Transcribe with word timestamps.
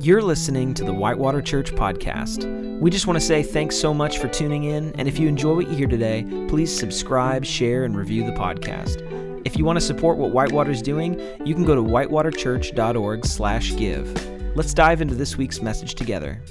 You're 0.00 0.22
listening 0.22 0.74
to 0.74 0.84
the 0.84 0.94
Whitewater 0.94 1.42
Church 1.42 1.74
podcast. 1.74 2.78
We 2.78 2.88
just 2.88 3.08
want 3.08 3.18
to 3.18 3.26
say 3.26 3.42
thanks 3.42 3.76
so 3.76 3.92
much 3.92 4.18
for 4.18 4.28
tuning 4.28 4.62
in, 4.62 4.94
and 4.94 5.08
if 5.08 5.18
you 5.18 5.26
enjoy 5.26 5.56
what 5.56 5.68
you 5.68 5.74
hear 5.74 5.88
today, 5.88 6.24
please 6.46 6.72
subscribe, 6.72 7.44
share, 7.44 7.82
and 7.82 7.96
review 7.96 8.24
the 8.24 8.30
podcast. 8.30 9.02
If 9.44 9.58
you 9.58 9.64
want 9.64 9.76
to 9.76 9.84
support 9.84 10.16
what 10.16 10.30
Whitewater's 10.30 10.82
doing, 10.82 11.20
you 11.44 11.52
can 11.52 11.64
go 11.64 11.74
to 11.74 11.82
whitewaterchurch.org/give. 11.82 14.56
Let's 14.56 14.72
dive 14.72 15.00
into 15.00 15.16
this 15.16 15.36
week's 15.36 15.60
message 15.60 15.96
together. 15.96 16.44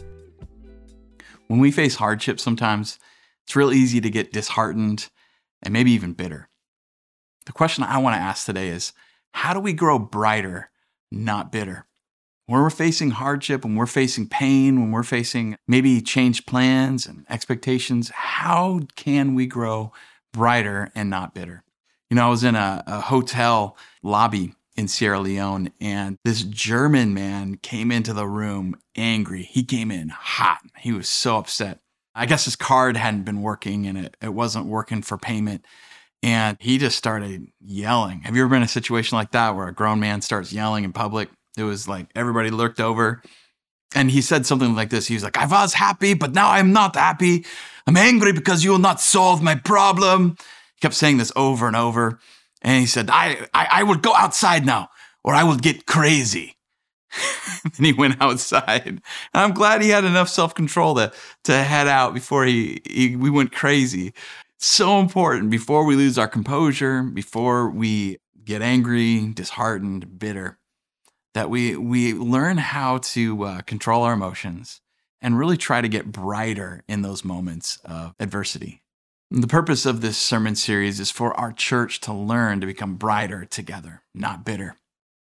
When 1.47 1.61
we 1.61 1.71
face 1.71 1.95
hardship 1.95 2.41
sometimes, 2.41 2.99
it's 3.45 3.55
real 3.55 3.71
easy 3.71 4.01
to 4.01 4.09
get 4.09 4.33
disheartened 4.33 5.07
and 5.63 5.71
maybe 5.71 5.91
even 5.91 6.11
bitter. 6.11 6.49
The 7.45 7.53
question 7.53 7.85
I 7.85 7.99
want 7.99 8.17
to 8.17 8.21
ask 8.21 8.45
today 8.45 8.67
is 8.67 8.91
how 9.31 9.53
do 9.53 9.61
we 9.61 9.71
grow 9.71 9.99
brighter, 9.99 10.69
not 11.09 11.49
bitter? 11.49 11.86
When 12.47 12.61
we're 12.61 12.69
facing 12.69 13.11
hardship, 13.11 13.65
when 13.65 13.75
we're 13.75 13.85
facing 13.85 14.29
pain, 14.29 14.79
when 14.79 14.91
we're 14.91 15.03
facing 15.03 15.57
maybe 15.67 15.99
changed 15.99 16.47
plans 16.47 17.05
and 17.05 17.25
expectations, 17.29 18.09
how 18.09 18.81
can 18.95 19.35
we 19.35 19.47
grow 19.47 19.91
brighter 20.31 20.89
and 20.95 21.09
not 21.09 21.35
bitter? 21.35 21.65
You 22.09 22.15
know, 22.15 22.25
I 22.25 22.29
was 22.29 22.45
in 22.45 22.55
a, 22.55 22.85
a 22.87 23.01
hotel 23.01 23.75
lobby 24.01 24.53
in 24.77 24.87
Sierra 24.87 25.19
Leone, 25.19 25.73
and 25.81 26.15
this 26.23 26.43
German 26.43 27.13
man 27.13 27.57
came 27.57 27.91
into 27.91 28.13
the 28.13 28.27
room 28.27 28.77
angry. 28.95 29.43
He 29.43 29.63
came 29.63 29.91
in 29.91 30.07
hot. 30.07 30.59
He 30.77 30.93
was 30.93 31.09
so 31.09 31.35
upset. 31.37 31.79
I 32.15 32.27
guess 32.27 32.45
his 32.45 32.55
card 32.55 32.95
hadn't 32.95 33.23
been 33.23 33.41
working 33.41 33.85
and 33.87 33.97
it, 33.97 34.15
it 34.21 34.33
wasn't 34.33 34.67
working 34.67 35.01
for 35.01 35.17
payment. 35.17 35.65
And 36.23 36.55
he 36.61 36.77
just 36.77 36.97
started 36.97 37.47
yelling. 37.59 38.21
Have 38.21 38.35
you 38.37 38.43
ever 38.43 38.49
been 38.49 38.57
in 38.57 38.63
a 38.63 38.69
situation 38.69 39.17
like 39.17 39.31
that 39.31 39.55
where 39.55 39.67
a 39.67 39.73
grown 39.73 39.99
man 39.99 40.21
starts 40.21 40.53
yelling 40.53 40.85
in 40.85 40.93
public? 40.93 41.29
It 41.57 41.63
was 41.63 41.87
like 41.87 42.07
everybody 42.15 42.51
looked 42.51 42.79
over. 42.79 43.21
And 43.95 44.11
he 44.11 44.21
said 44.21 44.45
something 44.45 44.75
like 44.75 44.89
this. 44.89 45.07
He 45.07 45.15
was 45.15 45.23
like, 45.23 45.37
I 45.37 45.45
was 45.45 45.73
happy, 45.73 46.13
but 46.13 46.33
now 46.33 46.51
I'm 46.51 46.71
not 46.73 46.95
happy. 46.95 47.45
I'm 47.87 47.97
angry 47.97 48.33
because 48.33 48.63
you 48.63 48.71
will 48.71 48.79
not 48.79 49.01
solve 49.01 49.41
my 49.41 49.55
problem. 49.55 50.35
He 50.75 50.81
kept 50.81 50.93
saying 50.93 51.17
this 51.17 51.31
over 51.35 51.67
and 51.67 51.75
over. 51.75 52.19
And 52.61 52.81
he 52.81 52.85
said, 52.85 53.09
I, 53.09 53.47
I, 53.53 53.67
I 53.71 53.83
will 53.83 53.95
go 53.95 54.13
outside 54.13 54.65
now 54.65 54.89
or 55.23 55.33
I 55.33 55.43
will 55.43 55.55
get 55.55 55.85
crazy. 55.85 56.57
and 57.63 57.85
he 57.85 57.93
went 57.93 58.21
outside. 58.21 58.85
And 58.85 59.01
I'm 59.33 59.53
glad 59.53 59.81
he 59.81 59.89
had 59.89 60.03
enough 60.03 60.29
self 60.29 60.53
control 60.53 60.95
to, 60.95 61.13
to 61.45 61.63
head 61.63 61.87
out 61.87 62.13
before 62.13 62.45
he, 62.45 62.81
he 62.85 63.15
we 63.15 63.29
went 63.29 63.53
crazy. 63.53 64.13
So 64.59 64.99
important 64.99 65.49
before 65.49 65.85
we 65.85 65.95
lose 65.95 66.17
our 66.17 66.27
composure, 66.27 67.03
before 67.03 67.69
we 67.69 68.17
get 68.43 68.61
angry, 68.61 69.31
disheartened, 69.33 70.19
bitter 70.19 70.59
that 71.37 71.51
we 71.51 71.77
we 71.77 72.15
learn 72.15 72.57
how 72.57 72.97
to 72.97 73.43
uh, 73.43 73.61
control 73.61 74.01
our 74.01 74.13
emotions 74.13 74.81
and 75.21 75.37
really 75.37 75.55
try 75.55 75.81
to 75.81 75.87
get 75.87 76.11
brighter 76.11 76.83
in 76.87 77.03
those 77.03 77.23
moments 77.23 77.77
of 77.85 78.15
adversity. 78.19 78.81
The 79.29 79.45
purpose 79.45 79.85
of 79.85 80.01
this 80.01 80.17
sermon 80.17 80.55
series 80.55 80.99
is 80.99 81.11
for 81.11 81.39
our 81.39 81.51
church 81.51 82.01
to 82.01 82.13
learn 82.13 82.59
to 82.61 82.65
become 82.65 82.95
brighter 82.95 83.45
together, 83.45 84.01
not 84.15 84.45
bitter, 84.45 84.77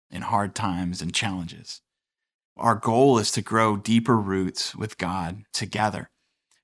in 0.09 0.22
hard 0.22 0.55
times 0.55 1.02
and 1.02 1.13
challenges. 1.13 1.81
Our 2.55 2.75
goal 2.75 3.17
is 3.17 3.29
to 3.31 3.41
grow 3.41 3.75
deeper 3.75 4.16
roots 4.16 4.73
with 4.73 4.97
God 4.97 5.44
together. 5.52 6.09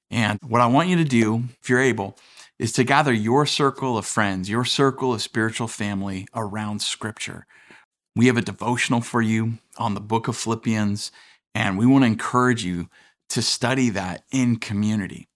And 0.10 0.40
what 0.48 0.62
I 0.62 0.68
want 0.68 0.88
you 0.88 0.96
to 0.96 1.04
do, 1.04 1.44
if 1.62 1.70
you're 1.70 1.82
able, 1.82 2.18
is 2.58 2.72
to 2.74 2.86
gather 2.86 3.12
your 3.12 3.46
circle 3.46 3.98
of 3.98 4.06
friends, 4.06 4.50
your 4.50 4.64
circle 4.64 5.14
of 5.14 5.22
spiritual 5.22 5.68
family 5.68 6.26
around 6.34 6.82
Scripture 6.82 7.48
we 8.16 8.28
have 8.28 8.38
a 8.38 8.42
devotional 8.42 9.02
for 9.02 9.22
you 9.22 9.54
on 9.78 9.94
the 9.94 10.02
book 10.02 10.28
of 10.28 10.38
Philippians, 10.38 11.12
and 11.56 11.78
we 11.78 11.86
want 11.86 12.04
to 12.04 12.08
encourage 12.08 12.64
you 12.64 12.88
to 13.30 13.42
study 13.42 13.90
that 13.90 14.24
in 14.32 14.58
community. 14.58 15.30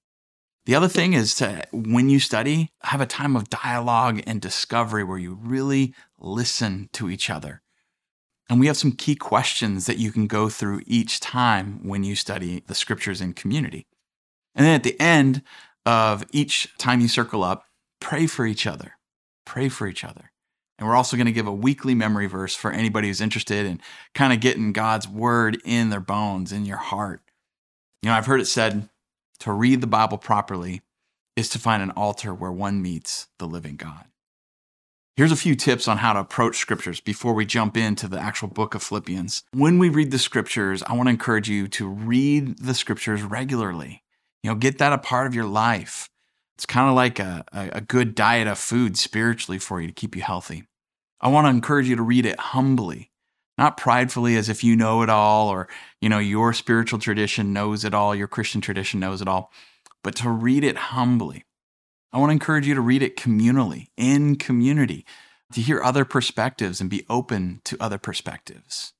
The 0.65 0.75
other 0.75 0.87
thing 0.87 1.13
is 1.13 1.35
to, 1.35 1.63
when 1.71 2.09
you 2.09 2.19
study, 2.19 2.71
have 2.81 2.99
a 2.99 3.05
time 3.05 3.35
of 3.35 3.49
dialogue 3.49 4.21
and 4.25 4.41
discovery 4.41 5.03
where 5.03 5.17
you 5.17 5.37
really 5.41 5.93
listen 6.19 6.89
to 6.93 7.09
each 7.09 7.29
other. 7.29 7.61
And 8.49 8.59
we 8.59 8.67
have 8.67 8.77
some 8.77 8.91
key 8.91 9.15
questions 9.15 9.85
that 9.85 9.97
you 9.97 10.11
can 10.11 10.27
go 10.27 10.49
through 10.49 10.81
each 10.85 11.19
time 11.19 11.79
when 11.87 12.03
you 12.03 12.15
study 12.15 12.63
the 12.67 12.75
scriptures 12.75 13.21
in 13.21 13.33
community. 13.33 13.87
And 14.53 14.65
then 14.65 14.75
at 14.75 14.83
the 14.83 14.99
end 14.99 15.43
of 15.85 16.25
each 16.31 16.75
time 16.77 16.99
you 16.99 17.07
circle 17.07 17.43
up, 17.43 17.65
pray 17.99 18.27
for 18.27 18.45
each 18.45 18.65
other. 18.67 18.97
Pray 19.45 19.69
for 19.69 19.87
each 19.87 20.03
other. 20.03 20.31
And 20.77 20.87
we're 20.87 20.95
also 20.95 21.15
going 21.15 21.25
to 21.25 21.31
give 21.31 21.47
a 21.47 21.53
weekly 21.53 21.95
memory 21.95 22.27
verse 22.27 22.53
for 22.53 22.71
anybody 22.71 23.07
who's 23.07 23.21
interested 23.21 23.65
in 23.65 23.79
kind 24.13 24.33
of 24.33 24.41
getting 24.41 24.73
God's 24.73 25.07
word 25.07 25.57
in 25.63 25.89
their 25.89 26.01
bones, 26.01 26.51
in 26.51 26.65
your 26.65 26.77
heart. 26.77 27.21
You 28.01 28.09
know, 28.09 28.15
I've 28.15 28.25
heard 28.25 28.41
it 28.41 28.45
said 28.45 28.89
to 29.39 29.51
read 29.51 29.81
the 29.81 29.87
Bible 29.87 30.17
properly 30.17 30.81
is 31.35 31.49
to 31.49 31.59
find 31.59 31.81
an 31.81 31.91
altar 31.91 32.33
where 32.33 32.51
one 32.51 32.81
meets 32.81 33.27
the 33.39 33.47
living 33.47 33.75
God. 33.75 34.05
Here's 35.15 35.31
a 35.31 35.37
few 35.37 35.55
tips 35.55 35.87
on 35.87 35.99
how 35.99 36.11
to 36.11 36.19
approach 36.19 36.57
scriptures 36.57 36.99
before 36.99 37.33
we 37.33 37.45
jump 37.45 37.77
into 37.77 38.09
the 38.09 38.19
actual 38.19 38.49
book 38.49 38.75
of 38.75 38.83
Philippians. 38.83 39.43
When 39.53 39.79
we 39.79 39.87
read 39.87 40.11
the 40.11 40.19
scriptures, 40.19 40.83
I 40.83 40.93
want 40.93 41.07
to 41.07 41.11
encourage 41.11 41.49
you 41.49 41.69
to 41.69 41.87
read 41.87 42.59
the 42.59 42.73
scriptures 42.73 43.23
regularly. 43.23 44.03
You 44.43 44.49
know, 44.49 44.55
get 44.55 44.77
that 44.79 44.91
a 44.91 44.97
part 44.97 45.25
of 45.25 45.33
your 45.33 45.45
life. 45.45 46.09
It's 46.55 46.65
kind 46.65 46.87
of 46.87 46.95
like 46.95 47.19
a, 47.19 47.43
a, 47.51 47.81
good 47.81 48.15
diet 48.15 48.47
of 48.47 48.57
food 48.57 48.97
spiritually 48.97 49.59
for 49.59 49.81
you 49.81 49.87
to 49.87 49.93
keep 49.93 50.15
you 50.15 50.21
healthy. 50.21 50.63
I 51.19 51.27
want 51.27 51.45
to 51.45 51.49
encourage 51.49 51.89
you 51.89 51.97
to 51.97 52.01
read 52.01 52.25
it 52.25 52.39
humbly, 52.39 53.11
not 53.57 53.75
pridefully 53.75 54.37
as 54.37 54.47
if 54.47 54.63
you 54.63 54.77
know 54.77 55.01
it 55.01 55.09
all 55.09 55.49
or, 55.49 55.67
you 55.99 56.07
know, 56.07 56.19
your 56.19 56.53
spiritual 56.53 56.99
tradition 56.99 57.51
knows 57.51 57.83
it 57.83 57.93
all, 57.93 58.15
your 58.15 58.29
Christian 58.29 58.61
tradition 58.61 59.01
knows 59.01 59.21
it 59.21 59.27
all, 59.27 59.51
but 60.01 60.15
to 60.17 60.29
read 60.29 60.63
it 60.63 60.77
humbly. 60.77 61.43
I 62.13 62.19
want 62.19 62.29
to 62.29 62.33
encourage 62.33 62.67
you 62.67 62.75
to 62.75 62.81
read 62.81 63.03
it 63.03 63.17
communally, 63.17 63.87
in 63.97 64.37
community, 64.37 65.05
to 65.51 65.59
hear 65.59 65.83
other 65.83 66.05
perspectives 66.05 66.79
and 66.79 66.89
be 66.89 67.05
open 67.09 67.59
to 67.65 67.77
other 67.81 67.97
perspectives. 67.97 68.93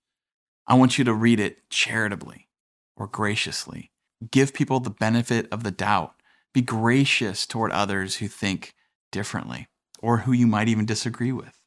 I 0.67 0.73
want 0.73 0.97
you 0.97 1.05
to 1.05 1.13
read 1.13 1.39
it 1.39 1.69
charitably 1.69 2.49
or 2.97 3.07
graciously. 3.07 3.91
Give 4.31 4.53
people 4.53 4.81
the 4.81 4.89
benefit 4.89 5.47
of 5.51 5.63
the 5.63 5.71
doubt 5.71 6.15
be 6.55 6.61
gracious 6.61 7.45
toward 7.45 7.71
others 7.73 8.15
who 8.15 8.27
think 8.29 8.73
differently 9.11 9.67
or 10.01 10.19
who 10.19 10.31
you 10.31 10.47
might 10.47 10.69
even 10.69 10.85
disagree 10.85 11.33
with. 11.33 11.59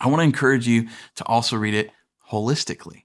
I 0.00 0.08
want 0.08 0.20
to 0.20 0.24
encourage 0.24 0.66
you 0.66 0.88
to 1.16 1.24
also 1.26 1.56
read 1.56 1.74
it 1.74 1.90
holistically. 2.30 3.04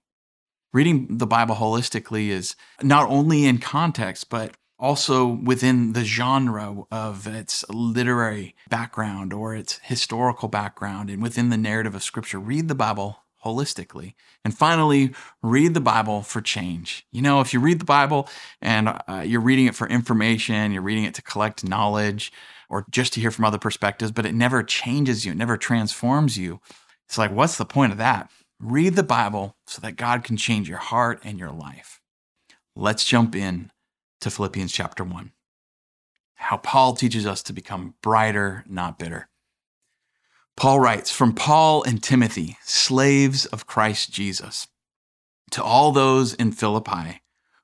Reading 0.71 1.17
the 1.17 1.27
Bible 1.27 1.55
holistically 1.55 2.29
is 2.29 2.55
not 2.81 3.09
only 3.09 3.45
in 3.45 3.57
context, 3.57 4.29
but 4.29 4.55
also 4.79 5.27
within 5.27 5.91
the 5.91 6.05
genre 6.05 6.83
of 6.89 7.27
its 7.27 7.65
literary 7.69 8.55
background 8.69 9.33
or 9.33 9.55
its 9.55 9.79
historical 9.83 10.47
background 10.47 11.09
and 11.09 11.21
within 11.21 11.49
the 11.49 11.57
narrative 11.57 11.95
of 11.95 12.03
Scripture. 12.03 12.39
Read 12.39 12.69
the 12.69 12.75
Bible 12.75 13.22
holistically. 13.43 14.13
And 14.43 14.57
finally, 14.57 15.13
read 15.41 15.73
the 15.73 15.81
Bible 15.81 16.21
for 16.21 16.41
change. 16.41 17.05
You 17.11 17.21
know, 17.21 17.41
if 17.41 17.53
you 17.53 17.59
read 17.59 17.79
the 17.79 17.85
Bible 17.85 18.29
and 18.61 18.89
uh, 19.07 19.23
you're 19.25 19.41
reading 19.41 19.65
it 19.65 19.75
for 19.75 19.87
information, 19.87 20.71
you're 20.71 20.81
reading 20.81 21.03
it 21.03 21.13
to 21.15 21.21
collect 21.21 21.63
knowledge 21.63 22.31
or 22.69 22.85
just 22.89 23.13
to 23.13 23.21
hear 23.21 23.31
from 23.31 23.45
other 23.45 23.59
perspectives, 23.59 24.11
but 24.11 24.25
it 24.25 24.33
never 24.33 24.63
changes 24.63 25.25
you, 25.25 25.31
it 25.31 25.37
never 25.37 25.57
transforms 25.57 26.37
you. 26.37 26.59
It's 27.07 27.17
like, 27.17 27.31
what's 27.31 27.57
the 27.57 27.65
point 27.65 27.91
of 27.91 27.97
that? 27.99 28.31
Read 28.59 28.95
the 28.95 29.03
Bible 29.03 29.55
so 29.67 29.81
that 29.81 29.97
God 29.97 30.23
can 30.23 30.37
change 30.37 30.69
your 30.69 30.77
heart 30.77 31.19
and 31.23 31.37
your 31.37 31.51
life. 31.51 32.01
Let's 32.75 33.03
jump 33.03 33.35
in 33.35 33.71
to 34.21 34.31
Philippians 34.31 34.71
chapter 34.71 35.03
1. 35.03 35.31
How 36.35 36.57
Paul 36.57 36.93
teaches 36.93 37.27
us 37.27 37.43
to 37.43 37.53
become 37.53 37.95
brighter, 38.01 38.63
not 38.67 38.97
bitter. 38.97 39.27
Paul 40.55 40.79
writes 40.79 41.11
From 41.11 41.33
Paul 41.33 41.83
and 41.83 42.01
Timothy, 42.01 42.57
slaves 42.63 43.45
of 43.47 43.67
Christ 43.67 44.11
Jesus, 44.11 44.67
to 45.51 45.63
all 45.63 45.91
those 45.91 46.33
in 46.33 46.51
Philippi 46.51 47.21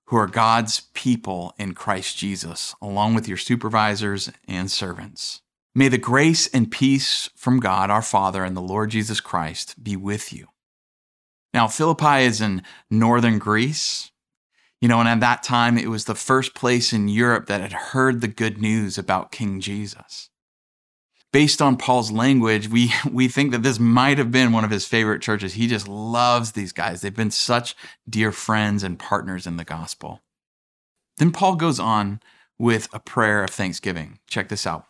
who 0.10 0.18
are 0.18 0.28
God's 0.28 0.81
people 0.96 1.54
in 1.60 1.74
Christ 1.75 2.18
Jesus, 2.18 2.74
along 2.81 3.14
with 3.14 3.28
your 3.28 3.38
supervisors 3.38 4.31
and 4.48 4.72
servants. 4.72 5.42
May 5.75 5.88
the 5.88 6.00
grace 6.00 6.48
and 6.48 6.72
peace 6.72 7.30
from 7.36 7.60
God 7.60 7.92
our 7.92 8.02
Father 8.02 8.44
and 8.44 8.58
the 8.58 8.62
Lord 8.62 8.90
Jesus 8.90 9.22
Christ 9.22 9.84
be 9.84 9.96
with 9.96 10.34
you. 10.34 10.48
Now, 11.54 11.68
Philippi 11.68 12.24
is 12.24 12.42
in 12.42 12.64
northern 12.90 13.38
Greece. 13.38 14.10
You 14.81 14.88
know, 14.88 15.00
and 15.00 15.10
at 15.10 15.19
that 15.19 15.44
time, 15.44 15.78
it 15.78 15.90
was 15.90 16.06
the 16.06 16.16
first 16.16 16.56
place 16.56 16.92
in 16.92 17.08
Europe 17.08 17.46
that 17.46 17.62
had 17.62 17.74
heard 17.74 18.22
the 18.22 18.28
good 18.28 18.60
news 18.60 18.98
about 18.98 19.31
King 19.31 19.60
Jesus 19.60 20.29
based 21.31 21.62
on 21.62 21.78
Paul's 21.78 22.12
language, 22.12 22.70
we 22.70 22.94
we 23.12 23.28
think 23.28 23.52
that 23.52 23.64
this 23.64 23.80
might 23.80 24.18
have 24.18 24.31
been 24.31 24.52
one 24.52 24.64
of 24.64 24.72
his 24.72 24.86
favorite 24.86 25.22
churches. 25.22 25.54
He 25.54 25.68
just 25.68 25.88
loves 25.88 26.52
these 26.52 26.72
guys. 26.72 27.02
They've 27.02 27.16
been 27.16 27.31
such 27.31 27.76
dear 28.10 28.31
friends 28.31 28.84
and 28.84 29.00
partners 29.00 29.48
in 29.48 29.58
the 29.58 29.64
gospel. 29.64 30.22
Then 31.18 31.31
Paul 31.31 31.56
goes 31.56 31.80
on 31.80 32.22
with 32.58 32.88
a 32.94 33.00
prayer 33.00 33.44
of 33.44 33.50
thanksgiving. 33.50 34.20
Check 34.28 34.50
this 34.50 34.66
out. 34.66 34.86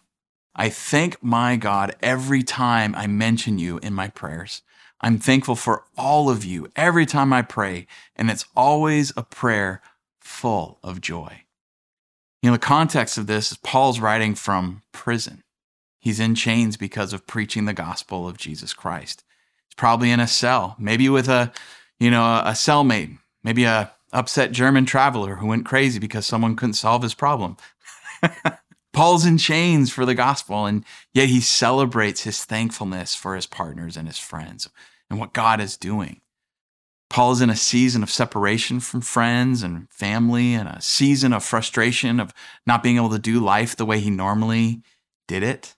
I 0.56 0.70
thank 0.70 1.24
my 1.24 1.56
God 1.56 1.96
every 2.02 2.44
time 2.44 2.94
I 2.96 3.08
mention 3.08 3.60
you 3.60 3.78
in 3.80 3.94
my 3.94 4.10
prayers. 4.10 4.62
I'm 5.02 5.18
thankful 5.18 5.56
for 5.56 5.86
all 5.98 6.30
of 6.30 6.44
you 6.44 6.68
every 6.76 7.06
time 7.06 7.32
I 7.32 7.42
pray, 7.42 7.88
and 8.16 8.30
it's 8.30 8.46
always 8.56 9.14
a 9.16 9.24
prayer 9.24 9.82
full 10.20 10.80
of 10.84 11.00
joy. 11.00 11.44
You 12.42 12.50
know, 12.50 12.56
the 12.56 12.60
context 12.60 13.18
of 13.18 13.28
this 13.28 13.52
is 13.52 13.58
Paul's 13.58 14.00
writing 14.00 14.36
from 14.36 14.84
prison. 14.92 15.44
He's 16.00 16.20
in 16.20 16.36
chains 16.36 16.78
because 16.78 17.14
of 17.14 17.28
preaching 17.28 17.66
the 17.66 17.74
gospel 17.74 18.28
of 18.28 18.38
Jesus 18.38 18.74
Christ. 18.74 19.24
He's 19.68 19.76
probably 19.76 20.12
in 20.12 20.20
a 20.20 20.28
cell, 20.28 20.76
maybe 20.80 21.10
with 21.10 21.28
a, 21.28 21.52
you 22.00 22.10
know, 22.10 22.24
a 22.24 22.52
cellmate, 22.52 23.18
maybe 23.44 23.66
a 23.66 23.92
upset 24.12 24.52
German 24.52 24.86
traveler 24.86 25.36
who 25.36 25.48
went 25.48 25.66
crazy 25.66 26.00
because 26.00 26.26
someone 26.26 26.56
couldn't 26.56 26.74
solve 26.74 27.04
his 27.04 27.14
problem. 27.14 27.58
Paul's 28.94 29.26
in 29.26 29.38
chains 29.38 29.92
for 29.92 30.06
the 30.06 30.16
gospel, 30.16 30.66
and 30.66 30.84
yet 31.14 31.30
he 31.30 31.42
celebrates 31.42 32.24
his 32.24 32.44
thankfulness 32.44 33.14
for 33.14 33.36
his 33.36 33.46
partners 33.46 33.96
and 33.96 34.08
his 34.08 34.18
friends 34.18 34.70
and 35.10 35.20
what 35.20 35.34
God 35.34 35.62
is 35.62 35.78
doing. 35.78 36.22
Paul 37.10 37.32
is 37.32 37.42
in 37.42 37.50
a 37.50 37.56
season 37.56 38.04
of 38.04 38.12
separation 38.12 38.80
from 38.80 39.02
friends 39.02 39.64
and 39.64 39.90
family 39.92 40.54
and 40.54 40.70
a 40.70 40.82
season 40.82 41.34
of 41.34 41.44
frustration 41.44 42.20
of 42.20 42.34
not 42.68 42.84
being 42.84 42.98
able 42.98 43.10
to 43.10 43.20
do 43.20 43.40
life 43.40 43.76
the 43.76 43.86
way 43.86 44.00
he 44.00 44.12
normally 44.12 44.84
did 45.28 45.42
it. 45.42 45.76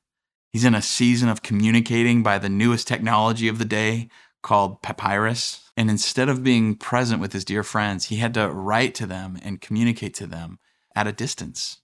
He's 0.51 0.65
in 0.65 0.75
a 0.75 0.81
season 0.81 1.30
of 1.30 1.44
communicating 1.44 2.24
by 2.24 2.38
the 2.38 2.50
newest 2.50 2.88
technology 2.88 3.48
of 3.48 3.57
the 3.57 3.65
day 3.65 4.09
called 4.42 4.81
papyrus. 4.81 5.71
And 5.77 5.89
instead 5.89 6.27
of 6.27 6.44
being 6.44 6.75
present 6.75 7.21
with 7.21 7.33
his 7.33 7.45
dear 7.45 7.63
friends, 7.63 8.06
he 8.06 8.18
had 8.18 8.33
to 8.33 8.51
write 8.51 8.94
to 8.95 9.06
them 9.06 9.39
and 9.44 9.62
communicate 9.62 10.13
to 10.15 10.27
them 10.27 10.59
at 10.95 11.07
a 11.07 11.13
distance. 11.13 11.80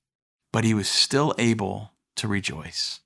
But 0.51 0.65
he 0.65 0.73
was 0.73 0.89
still 0.89 1.33
able 1.37 1.93
to 2.17 2.27
rejoice. 2.27 2.99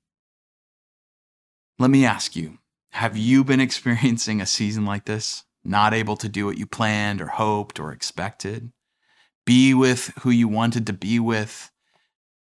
Let 1.78 1.92
me 1.92 2.06
ask 2.06 2.36
you 2.36 2.58
have 2.94 3.16
you 3.16 3.44
been 3.44 3.62
experiencing 3.62 4.42
a 4.42 4.46
season 4.46 4.86
like 4.86 5.06
this? 5.06 5.44
Not 5.64 5.94
able 5.94 6.18
to 6.18 6.30
do 6.30 6.48
what 6.48 6.58
you 6.58 6.66
planned 6.66 7.22
or 7.22 7.28
hoped 7.28 7.80
or 7.80 7.92
expected? 7.92 8.72
Be 9.46 9.74
with 9.74 10.12
who 10.22 10.32
you 10.32 10.48
wanted 10.48 10.88
to 10.88 10.94
be 10.94 11.20
with? 11.20 11.72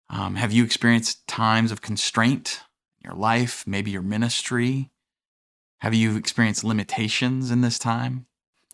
Um, 0.09 0.35
have 0.35 0.51
you 0.51 0.63
experienced 0.63 1.27
times 1.27 1.71
of 1.71 1.81
constraint 1.81 2.61
in 2.61 2.64
your 3.05 3.15
life, 3.15 3.65
maybe 3.65 3.91
your 3.91 4.01
ministry? 4.01 4.91
Have 5.79 5.93
you 5.93 6.17
experienced 6.17 6.63
limitations 6.63 7.51
in 7.51 7.61
this 7.61 7.77
time? 7.77 8.25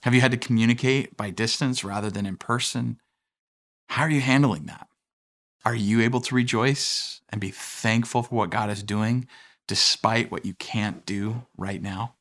Have 0.03 0.15
you 0.15 0.21
had 0.21 0.31
to 0.31 0.37
communicate 0.37 1.15
by 1.15 1.29
distance 1.29 1.83
rather 1.83 2.09
than 2.09 2.25
in 2.25 2.37
person? 2.37 2.99
How 3.89 4.03
are 4.03 4.09
you 4.09 4.21
handling 4.21 4.65
that? 4.65 4.87
Are 5.63 5.75
you 5.75 6.01
able 6.01 6.21
to 6.21 6.35
rejoice 6.35 7.21
and 7.29 7.39
be 7.39 7.51
thankful 7.51 8.23
for 8.23 8.35
what 8.35 8.49
God 8.49 8.69
is 8.69 8.81
doing 8.81 9.27
despite 9.67 10.31
what 10.31 10.45
you 10.45 10.53
can't 10.55 11.05
do 11.05 11.45
right 11.55 11.81
now? 11.81 12.15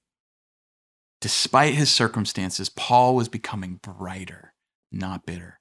Despite 1.21 1.75
his 1.75 1.91
circumstances, 1.91 2.69
Paul 2.69 3.15
was 3.15 3.29
becoming 3.29 3.81
brighter, 3.83 4.55
not 4.91 5.27
bitter. 5.27 5.61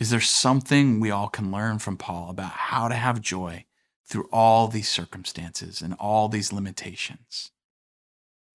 Is 0.00 0.10
there 0.10 0.20
something 0.20 1.00
we 1.00 1.10
all 1.10 1.28
can 1.28 1.52
learn 1.52 1.78
from 1.78 1.96
Paul 1.96 2.30
about 2.30 2.52
how 2.52 2.88
to 2.88 2.94
have 2.94 3.20
joy 3.20 3.66
through 4.12 4.28
all 4.30 4.68
these 4.68 4.90
circumstances 4.90 5.80
and 5.80 5.94
all 5.94 6.28
these 6.28 6.52
limitations? 6.52 7.50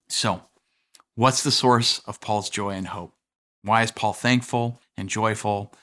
So, 0.07 0.43
what's 1.15 1.41
the 1.43 1.51
source 1.51 1.99
of 2.05 2.21
Paul's 2.21 2.51
joy 2.51 2.71
and 2.71 2.87
hope? 2.87 3.15
Why 3.63 3.81
is 3.81 3.91
Paul 3.91 4.13
thankful 4.13 4.79
and 4.95 5.09
joyful 5.09 5.73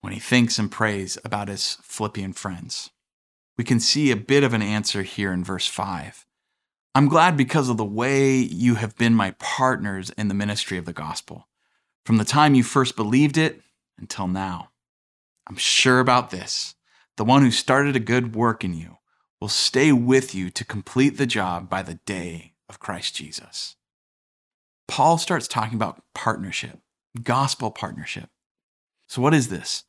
when 0.00 0.12
he 0.12 0.18
thinks 0.18 0.58
and 0.58 0.70
prays 0.70 1.16
about 1.24 1.46
his 1.46 1.78
Philippian 1.82 2.32
friends? 2.32 2.90
We 3.56 3.62
can 3.62 3.78
see 3.78 4.10
a 4.10 4.16
bit 4.16 4.42
of 4.42 4.52
an 4.52 4.62
answer 4.62 5.02
here 5.02 5.32
in 5.32 5.44
verse 5.44 5.68
5. 5.68 6.26
I'm 6.94 7.08
glad 7.08 7.36
because 7.36 7.68
of 7.68 7.76
the 7.76 7.84
way 7.84 8.34
you 8.34 8.74
have 8.74 8.96
been 8.96 9.14
my 9.14 9.30
partners 9.38 10.10
in 10.10 10.26
the 10.26 10.34
ministry 10.34 10.76
of 10.76 10.86
the 10.86 10.92
gospel, 10.92 11.46
from 12.04 12.16
the 12.16 12.24
time 12.24 12.56
you 12.56 12.64
first 12.64 12.96
believed 12.96 13.38
it 13.38 13.62
until 13.96 14.26
now. 14.26 14.70
I'm 15.48 15.56
sure 15.56 16.00
about 16.00 16.30
this. 16.30 16.74
The 17.18 17.24
one 17.24 17.42
who 17.42 17.50
started 17.50 17.96
a 17.96 18.00
good 18.00 18.36
work 18.36 18.62
in 18.62 18.74
you 18.74 18.98
will 19.40 19.48
stay 19.48 19.90
with 19.90 20.36
you 20.36 20.50
to 20.50 20.64
complete 20.64 21.18
the 21.18 21.26
job 21.26 21.68
by 21.68 21.82
the 21.82 21.98
day 22.06 22.52
of 22.68 22.78
Christ 22.78 23.16
Jesus. 23.16 23.74
Paul 24.86 25.18
starts 25.18 25.48
talking 25.48 25.74
about 25.74 26.00
partnership, 26.14 26.78
gospel 27.20 27.72
partnership. 27.72 28.30
So, 29.08 29.20
what 29.20 29.34
is 29.34 29.48
this? 29.48 29.82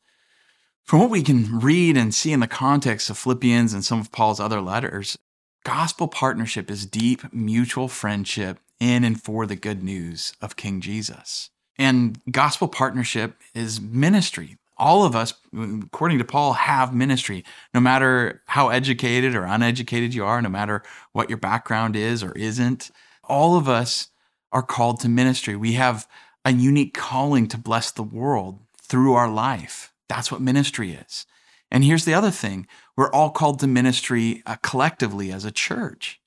From 0.83 1.01
what 1.01 1.11
we 1.11 1.21
can 1.21 1.59
read 1.59 1.97
and 1.97 2.15
see 2.15 2.31
in 2.31 2.39
the 2.39 2.47
context 2.47 3.11
of 3.11 3.17
Philippians 3.19 3.75
and 3.75 3.85
some 3.85 3.99
of 3.99 4.11
Paul's 4.11 4.39
other 4.39 4.59
letters, 4.59 5.15
gospel 5.63 6.07
partnership 6.07 6.71
is 6.71 6.87
deep 6.87 7.31
mutual 7.31 7.87
friendship 7.87 8.57
in 8.79 9.03
and 9.03 9.21
for 9.21 9.45
the 9.45 9.55
good 9.55 9.83
news 9.83 10.33
of 10.41 10.55
King 10.55 10.81
Jesus. 10.81 11.51
And 11.77 12.19
gospel 12.31 12.67
partnership 12.67 13.35
is 13.53 13.79
ministry. 13.79 14.57
All 14.79 15.03
of 15.03 15.15
us, 15.15 15.33
according 15.53 16.17
to 16.19 16.23
Paul, 16.23 16.53
have 16.53 16.95
ministry, 16.95 17.43
no 17.73 17.81
matter 17.81 18.41
how 18.47 18.69
educated 18.69 19.35
or 19.35 19.43
uneducated 19.43 20.13
you 20.13 20.25
are, 20.25 20.41
no 20.41 20.49
matter 20.49 20.81
what 21.11 21.29
your 21.29 21.37
background 21.37 21.95
is 21.95 22.23
or 22.23 22.31
isn't. 22.31 22.89
All 23.25 23.57
of 23.57 23.67
us 23.67 24.07
are 24.51 24.63
called 24.63 25.01
to 25.01 25.09
ministry. 25.09 25.55
We 25.55 25.73
have 25.73 26.07
a 26.45 26.53
unique 26.53 26.93
calling 26.93 27.47
to 27.49 27.57
bless 27.57 27.91
the 27.91 28.03
world 28.03 28.59
through 28.81 29.13
our 29.13 29.29
life. 29.29 29.93
That's 30.07 30.31
what 30.31 30.41
ministry 30.41 30.93
is. 30.93 31.25
And 31.69 31.83
here's 31.83 32.05
the 32.05 32.13
other 32.13 32.31
thing 32.31 32.65
we're 32.97 33.11
all 33.11 33.29
called 33.29 33.59
to 33.59 33.67
ministry 33.67 34.41
uh, 34.45 34.55
collectively 34.63 35.31
as 35.31 35.45
a 35.45 35.51
church. 35.51 36.19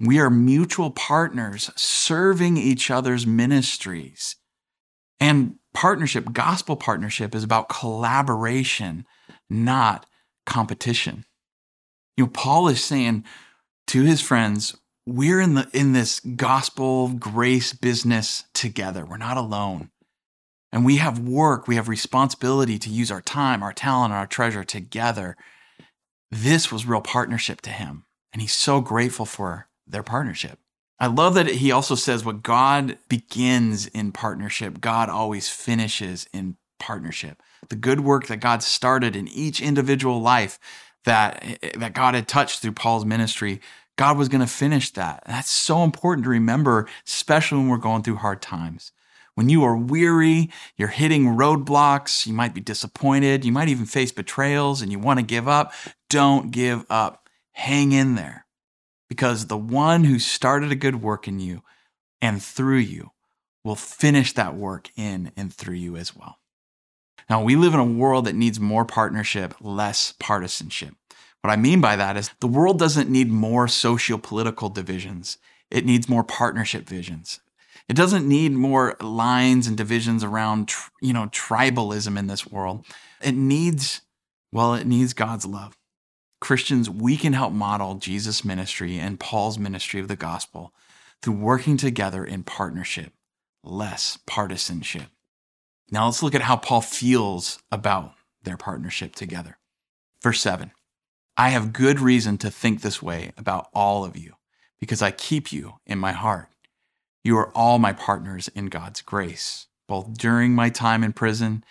We 0.00 0.18
are 0.18 0.30
mutual 0.30 0.90
partners 0.90 1.70
serving 1.76 2.56
each 2.56 2.90
other's 2.90 3.26
ministries. 3.26 4.36
And 5.20 5.56
partnership, 5.74 6.32
gospel 6.32 6.76
partnership, 6.76 7.34
is 7.34 7.44
about 7.44 7.68
collaboration, 7.68 9.04
not 9.50 10.06
competition. 10.46 11.24
You 12.16 12.24
know, 12.24 12.30
Paul 12.30 12.68
is 12.68 12.82
saying 12.82 13.24
to 13.88 14.02
his 14.02 14.20
friends, 14.20 14.76
we're 15.06 15.40
in 15.40 15.54
the 15.54 15.68
in 15.74 15.92
this 15.92 16.20
gospel 16.20 17.08
grace 17.08 17.74
business 17.74 18.44
together. 18.54 19.04
We're 19.04 19.18
not 19.18 19.36
alone. 19.36 19.90
And 20.72 20.84
we 20.84 20.96
have 20.96 21.18
work, 21.20 21.68
we 21.68 21.76
have 21.76 21.88
responsibility 21.88 22.78
to 22.78 22.90
use 22.90 23.10
our 23.10 23.20
time, 23.20 23.62
our 23.62 23.72
talent, 23.72 24.12
and 24.12 24.18
our 24.18 24.26
treasure 24.26 24.64
together. 24.64 25.36
This 26.30 26.72
was 26.72 26.86
real 26.86 27.00
partnership 27.00 27.60
to 27.62 27.70
him. 27.70 28.06
And 28.32 28.42
he's 28.42 28.54
so 28.54 28.80
grateful 28.80 29.26
for 29.26 29.68
their 29.86 30.02
partnership. 30.02 30.58
I 31.00 31.08
love 31.08 31.34
that 31.34 31.46
he 31.46 31.72
also 31.72 31.94
says 31.94 32.24
what 32.24 32.42
God 32.42 32.98
begins 33.08 33.86
in 33.88 34.12
partnership, 34.12 34.80
God 34.80 35.08
always 35.08 35.48
finishes 35.48 36.28
in 36.32 36.56
partnership. 36.78 37.42
The 37.68 37.76
good 37.76 38.00
work 38.00 38.26
that 38.26 38.38
God 38.38 38.62
started 38.62 39.16
in 39.16 39.26
each 39.28 39.60
individual 39.60 40.20
life 40.20 40.58
that, 41.04 41.58
that 41.76 41.94
God 41.94 42.14
had 42.14 42.28
touched 42.28 42.60
through 42.60 42.72
Paul's 42.72 43.04
ministry, 43.04 43.60
God 43.96 44.16
was 44.16 44.28
going 44.28 44.40
to 44.40 44.46
finish 44.46 44.90
that. 44.92 45.22
That's 45.26 45.50
so 45.50 45.82
important 45.82 46.24
to 46.24 46.30
remember, 46.30 46.88
especially 47.06 47.58
when 47.58 47.68
we're 47.68 47.76
going 47.78 48.02
through 48.02 48.16
hard 48.16 48.42
times. 48.42 48.92
When 49.34 49.48
you 49.48 49.64
are 49.64 49.76
weary, 49.76 50.50
you're 50.76 50.88
hitting 50.88 51.26
roadblocks, 51.26 52.26
you 52.26 52.32
might 52.32 52.54
be 52.54 52.60
disappointed, 52.60 53.44
you 53.44 53.50
might 53.50 53.68
even 53.68 53.84
face 53.84 54.12
betrayals, 54.12 54.80
and 54.80 54.92
you 54.92 54.98
want 54.98 55.18
to 55.18 55.26
give 55.26 55.48
up. 55.48 55.72
Don't 56.08 56.52
give 56.52 56.84
up. 56.88 57.28
Hang 57.52 57.92
in 57.92 58.14
there 58.14 58.43
because 59.14 59.46
the 59.46 59.56
one 59.56 60.02
who 60.02 60.18
started 60.18 60.72
a 60.72 60.76
good 60.76 61.00
work 61.00 61.28
in 61.28 61.38
you 61.38 61.62
and 62.20 62.42
through 62.42 62.78
you 62.78 63.12
will 63.62 63.76
finish 63.76 64.32
that 64.32 64.56
work 64.56 64.90
in 64.96 65.30
and 65.36 65.54
through 65.54 65.76
you 65.76 65.96
as 65.96 66.16
well. 66.16 66.38
Now, 67.30 67.40
we 67.40 67.54
live 67.54 67.74
in 67.74 67.80
a 67.80 67.84
world 67.84 68.24
that 68.24 68.34
needs 68.34 68.58
more 68.58 68.84
partnership, 68.84 69.54
less 69.60 70.12
partisanship. 70.18 70.94
What 71.42 71.52
I 71.52 71.56
mean 71.56 71.80
by 71.80 71.94
that 71.94 72.16
is 72.16 72.32
the 72.40 72.48
world 72.48 72.76
doesn't 72.80 73.08
need 73.08 73.30
more 73.30 73.68
socio 73.68 74.18
political 74.18 74.68
divisions, 74.68 75.38
it 75.70 75.86
needs 75.86 76.08
more 76.08 76.24
partnership 76.24 76.88
visions. 76.88 77.38
It 77.88 77.94
doesn't 77.94 78.26
need 78.26 78.52
more 78.52 78.96
lines 79.00 79.68
and 79.68 79.76
divisions 79.76 80.24
around, 80.24 80.72
you 81.00 81.12
know, 81.12 81.26
tribalism 81.26 82.18
in 82.18 82.26
this 82.26 82.46
world. 82.46 82.84
It 83.22 83.36
needs, 83.36 84.00
well, 84.52 84.74
it 84.74 84.86
needs 84.86 85.12
God's 85.12 85.46
love. 85.46 85.76
Christians, 86.44 86.90
we 86.90 87.16
can 87.16 87.32
help 87.32 87.54
model 87.54 87.94
Jesus' 87.94 88.44
ministry 88.44 88.98
and 88.98 89.18
Paul's 89.18 89.58
ministry 89.58 89.98
of 89.98 90.08
the 90.08 90.14
gospel 90.14 90.74
through 91.22 91.36
working 91.36 91.78
together 91.78 92.22
in 92.22 92.42
partnership, 92.42 93.14
less 93.62 94.18
partisanship. 94.26 95.06
Now 95.90 96.04
let's 96.04 96.22
look 96.22 96.34
at 96.34 96.42
how 96.42 96.56
Paul 96.56 96.82
feels 96.82 97.58
about 97.72 98.12
their 98.42 98.58
partnership 98.58 99.14
together. 99.16 99.56
Verse 100.22 100.38
7 100.42 100.70
I 101.38 101.48
have 101.48 101.72
good 101.72 101.98
reason 101.98 102.36
to 102.38 102.50
think 102.50 102.82
this 102.82 103.00
way 103.00 103.32
about 103.38 103.70
all 103.72 104.04
of 104.04 104.14
you 104.14 104.34
because 104.78 105.00
I 105.00 105.12
keep 105.12 105.50
you 105.50 105.76
in 105.86 105.98
my 105.98 106.12
heart. 106.12 106.50
You 107.22 107.38
are 107.38 107.50
all 107.56 107.78
my 107.78 107.94
partners 107.94 108.48
in 108.48 108.66
God's 108.66 109.00
grace, 109.00 109.66
both 109.88 110.12
during 110.12 110.54
my 110.54 110.68
time 110.68 111.02
in 111.02 111.14
prison 111.14 111.64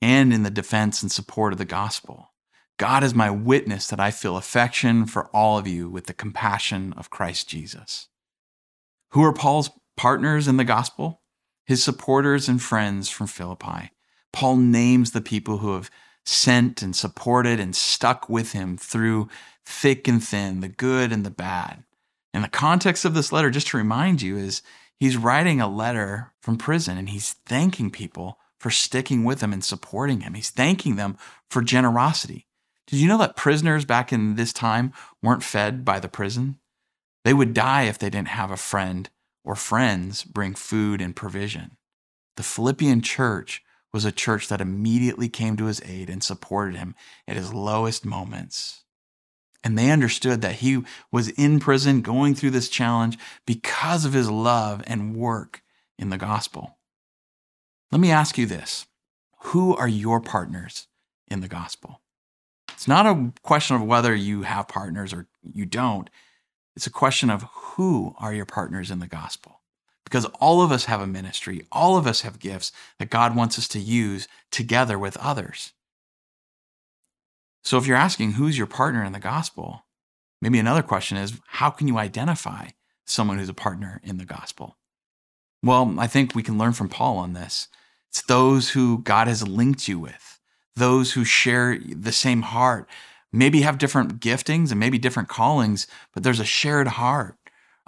and 0.00 0.32
in 0.32 0.42
the 0.42 0.50
defense 0.50 1.02
and 1.02 1.12
support 1.12 1.52
of 1.52 1.58
the 1.58 1.66
gospel. 1.66 2.30
God 2.78 3.02
is 3.02 3.14
my 3.14 3.30
witness 3.30 3.86
that 3.88 4.00
I 4.00 4.10
feel 4.10 4.36
affection 4.36 5.06
for 5.06 5.26
all 5.28 5.56
of 5.56 5.66
you 5.66 5.88
with 5.88 6.06
the 6.06 6.12
compassion 6.12 6.92
of 6.94 7.08
Christ 7.08 7.48
Jesus. 7.48 8.08
Who 9.10 9.24
are 9.24 9.32
Paul's 9.32 9.70
partners 9.96 10.46
in 10.46 10.58
the 10.58 10.64
gospel? 10.64 11.22
His 11.64 11.82
supporters 11.82 12.48
and 12.48 12.60
friends 12.60 13.08
from 13.08 13.28
Philippi. 13.28 13.92
Paul 14.32 14.56
names 14.56 15.12
the 15.12 15.22
people 15.22 15.58
who 15.58 15.74
have 15.74 15.90
sent 16.26 16.82
and 16.82 16.94
supported 16.94 17.58
and 17.58 17.74
stuck 17.74 18.28
with 18.28 18.52
him 18.52 18.76
through 18.76 19.28
thick 19.64 20.06
and 20.06 20.22
thin, 20.22 20.60
the 20.60 20.68
good 20.68 21.12
and 21.12 21.24
the 21.24 21.30
bad. 21.30 21.84
And 22.34 22.44
the 22.44 22.48
context 22.48 23.06
of 23.06 23.14
this 23.14 23.32
letter, 23.32 23.50
just 23.50 23.68
to 23.68 23.78
remind 23.78 24.20
you, 24.20 24.36
is 24.36 24.60
he's 24.98 25.16
writing 25.16 25.60
a 25.60 25.68
letter 25.68 26.32
from 26.42 26.58
prison 26.58 26.98
and 26.98 27.08
he's 27.08 27.32
thanking 27.46 27.90
people 27.90 28.38
for 28.58 28.70
sticking 28.70 29.24
with 29.24 29.40
him 29.40 29.54
and 29.54 29.64
supporting 29.64 30.20
him. 30.20 30.34
He's 30.34 30.50
thanking 30.50 30.96
them 30.96 31.16
for 31.48 31.62
generosity. 31.62 32.46
Did 32.86 33.00
you 33.00 33.08
know 33.08 33.18
that 33.18 33.36
prisoners 33.36 33.84
back 33.84 34.12
in 34.12 34.36
this 34.36 34.52
time 34.52 34.92
weren't 35.22 35.42
fed 35.42 35.84
by 35.84 35.98
the 35.98 36.08
prison? 36.08 36.58
They 37.24 37.34
would 37.34 37.54
die 37.54 37.84
if 37.84 37.98
they 37.98 38.10
didn't 38.10 38.28
have 38.28 38.50
a 38.50 38.56
friend 38.56 39.10
or 39.44 39.56
friends 39.56 40.22
bring 40.22 40.54
food 40.54 41.00
and 41.00 41.16
provision. 41.16 41.76
The 42.36 42.44
Philippian 42.44 43.00
church 43.00 43.64
was 43.92 44.04
a 44.04 44.12
church 44.12 44.48
that 44.48 44.60
immediately 44.60 45.28
came 45.28 45.56
to 45.56 45.64
his 45.64 45.80
aid 45.84 46.10
and 46.10 46.22
supported 46.22 46.76
him 46.76 46.94
at 47.26 47.36
his 47.36 47.52
lowest 47.52 48.04
moments. 48.04 48.84
And 49.64 49.76
they 49.76 49.90
understood 49.90 50.42
that 50.42 50.56
he 50.56 50.82
was 51.10 51.30
in 51.30 51.58
prison 51.58 52.02
going 52.02 52.34
through 52.34 52.50
this 52.50 52.68
challenge 52.68 53.18
because 53.46 54.04
of 54.04 54.12
his 54.12 54.30
love 54.30 54.82
and 54.86 55.16
work 55.16 55.62
in 55.98 56.10
the 56.10 56.18
gospel. 56.18 56.78
Let 57.90 58.00
me 58.00 58.10
ask 58.10 58.38
you 58.38 58.46
this 58.46 58.86
Who 59.38 59.74
are 59.74 59.88
your 59.88 60.20
partners 60.20 60.86
in 61.26 61.40
the 61.40 61.48
gospel? 61.48 62.02
It's 62.76 62.86
not 62.86 63.06
a 63.06 63.32
question 63.42 63.74
of 63.74 63.82
whether 63.82 64.14
you 64.14 64.42
have 64.42 64.68
partners 64.68 65.12
or 65.12 65.26
you 65.50 65.64
don't. 65.64 66.10
It's 66.76 66.86
a 66.86 66.90
question 66.90 67.30
of 67.30 67.46
who 67.52 68.14
are 68.18 68.34
your 68.34 68.44
partners 68.44 68.90
in 68.90 68.98
the 68.98 69.06
gospel 69.06 69.62
because 70.04 70.26
all 70.40 70.60
of 70.60 70.70
us 70.70 70.84
have 70.84 71.00
a 71.00 71.06
ministry, 71.06 71.66
all 71.72 71.96
of 71.96 72.06
us 72.06 72.20
have 72.20 72.38
gifts 72.38 72.70
that 72.98 73.10
God 73.10 73.34
wants 73.34 73.58
us 73.58 73.66
to 73.68 73.80
use 73.80 74.28
together 74.52 74.98
with 74.98 75.16
others. 75.16 75.72
So 77.64 77.78
if 77.78 77.86
you're 77.86 77.96
asking 77.96 78.32
who's 78.32 78.58
your 78.58 78.68
partner 78.68 79.02
in 79.02 79.12
the 79.12 79.18
gospel, 79.18 79.86
maybe 80.40 80.58
another 80.58 80.82
question 80.82 81.16
is 81.16 81.40
how 81.46 81.70
can 81.70 81.88
you 81.88 81.96
identify 81.96 82.68
someone 83.06 83.38
who's 83.38 83.48
a 83.48 83.54
partner 83.54 84.00
in 84.04 84.18
the 84.18 84.26
gospel? 84.26 84.76
Well, 85.62 85.96
I 85.98 86.06
think 86.06 86.34
we 86.34 86.42
can 86.42 86.58
learn 86.58 86.74
from 86.74 86.90
Paul 86.90 87.16
on 87.16 87.32
this. 87.32 87.68
It's 88.10 88.22
those 88.22 88.70
who 88.70 89.02
God 89.02 89.28
has 89.28 89.48
linked 89.48 89.88
you 89.88 89.98
with, 89.98 90.35
those 90.76 91.12
who 91.12 91.24
share 91.24 91.78
the 91.78 92.12
same 92.12 92.42
heart, 92.42 92.88
maybe 93.32 93.62
have 93.62 93.78
different 93.78 94.20
giftings 94.20 94.70
and 94.70 94.78
maybe 94.78 94.98
different 94.98 95.28
callings, 95.28 95.86
but 96.14 96.22
there's 96.22 96.40
a 96.40 96.44
shared 96.44 96.88
heart 96.88 97.36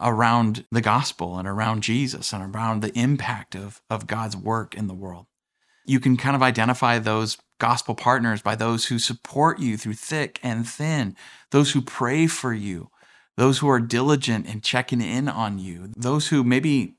around 0.00 0.64
the 0.70 0.80
gospel 0.80 1.38
and 1.38 1.46
around 1.46 1.82
Jesus 1.82 2.32
and 2.32 2.54
around 2.54 2.80
the 2.80 2.96
impact 2.98 3.54
of, 3.54 3.80
of 3.90 4.06
God's 4.06 4.36
work 4.36 4.74
in 4.74 4.86
the 4.86 4.94
world. 4.94 5.26
You 5.84 6.00
can 6.00 6.16
kind 6.16 6.36
of 6.36 6.42
identify 6.42 6.98
those 6.98 7.38
gospel 7.58 7.94
partners 7.94 8.42
by 8.42 8.54
those 8.54 8.86
who 8.86 8.98
support 8.98 9.58
you 9.58 9.76
through 9.76 9.94
thick 9.94 10.38
and 10.42 10.68
thin, 10.68 11.16
those 11.50 11.72
who 11.72 11.82
pray 11.82 12.26
for 12.26 12.52
you, 12.52 12.90
those 13.36 13.58
who 13.58 13.68
are 13.68 13.80
diligent 13.80 14.46
in 14.46 14.60
checking 14.60 15.00
in 15.00 15.28
on 15.28 15.58
you, 15.58 15.90
those 15.96 16.28
who 16.28 16.44
maybe 16.44 16.94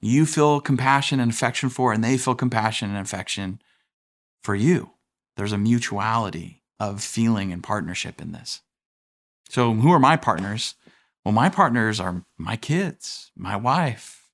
you 0.00 0.26
feel 0.26 0.60
compassion 0.60 1.20
and 1.20 1.30
affection 1.30 1.68
for, 1.68 1.92
and 1.92 2.02
they 2.02 2.18
feel 2.18 2.34
compassion 2.34 2.90
and 2.90 2.98
affection 2.98 3.60
for 4.42 4.54
you. 4.54 4.90
There's 5.42 5.50
a 5.50 5.58
mutuality 5.58 6.62
of 6.78 7.02
feeling 7.02 7.52
and 7.52 7.64
partnership 7.64 8.22
in 8.22 8.30
this. 8.30 8.60
So, 9.48 9.74
who 9.74 9.90
are 9.90 9.98
my 9.98 10.16
partners? 10.16 10.76
Well, 11.24 11.32
my 11.32 11.48
partners 11.48 11.98
are 11.98 12.24
my 12.38 12.54
kids, 12.54 13.32
my 13.34 13.56
wife, 13.56 14.28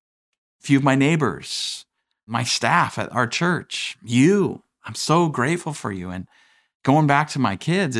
a 0.61 0.67
few 0.67 0.77
of 0.77 0.85
my 0.85 0.97
neighbors, 0.97 1.87
my 2.27 2.43
staff 2.43 2.99
at 2.99 3.11
our 3.11 3.27
church, 3.27 3.97
you. 4.05 4.63
I'm 4.85 4.95
so 4.95 5.31
grateful 5.31 5.73
for 5.73 5.91
you. 5.91 6.11
And 6.11 6.27
going 6.83 7.07
back 7.07 7.31
to 7.31 7.39
my 7.39 7.57
kids, 7.57 7.97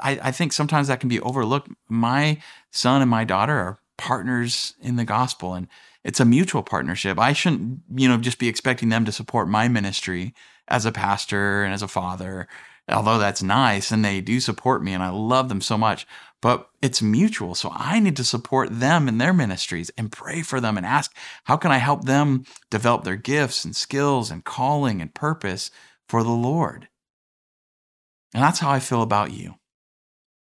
I, 0.00 0.18
I 0.20 0.32
think 0.32 0.52
sometimes 0.52 0.88
that 0.88 0.98
can 0.98 1.08
be 1.08 1.20
overlooked. 1.20 1.70
My 1.88 2.42
son 2.72 3.02
and 3.02 3.10
my 3.10 3.22
daughter 3.22 3.54
are 3.54 3.78
partners 3.98 4.74
in 4.82 4.96
the 4.96 5.04
gospel, 5.04 5.54
and 5.54 5.68
it's 6.02 6.18
a 6.18 6.24
mutual 6.24 6.64
partnership. 6.64 7.20
I 7.20 7.34
shouldn't, 7.34 7.82
you 7.94 8.08
know, 8.08 8.16
just 8.16 8.40
be 8.40 8.48
expecting 8.48 8.88
them 8.88 9.04
to 9.04 9.12
support 9.12 9.48
my 9.48 9.68
ministry 9.68 10.34
as 10.68 10.86
a 10.86 10.92
pastor 10.92 11.64
and 11.64 11.74
as 11.74 11.82
a 11.82 11.88
father 11.88 12.48
although 12.90 13.18
that's 13.18 13.42
nice 13.42 13.90
and 13.90 14.04
they 14.04 14.20
do 14.20 14.40
support 14.40 14.82
me 14.82 14.92
and 14.92 15.02
I 15.02 15.10
love 15.10 15.48
them 15.48 15.60
so 15.60 15.76
much, 15.76 16.06
but 16.40 16.70
it's 16.80 17.02
mutual. 17.02 17.54
So 17.54 17.70
I 17.74 18.00
need 18.00 18.16
to 18.16 18.24
support 18.24 18.80
them 18.80 19.08
in 19.08 19.18
their 19.18 19.32
ministries 19.32 19.90
and 19.96 20.12
pray 20.12 20.42
for 20.42 20.60
them 20.60 20.76
and 20.76 20.86
ask, 20.86 21.14
how 21.44 21.56
can 21.56 21.70
I 21.70 21.78
help 21.78 22.04
them 22.04 22.44
develop 22.70 23.04
their 23.04 23.16
gifts 23.16 23.64
and 23.64 23.74
skills 23.74 24.30
and 24.30 24.44
calling 24.44 25.00
and 25.00 25.14
purpose 25.14 25.70
for 26.08 26.22
the 26.22 26.30
Lord? 26.30 26.88
And 28.34 28.42
that's 28.42 28.60
how 28.60 28.70
I 28.70 28.80
feel 28.80 29.02
about 29.02 29.32
you. 29.32 29.56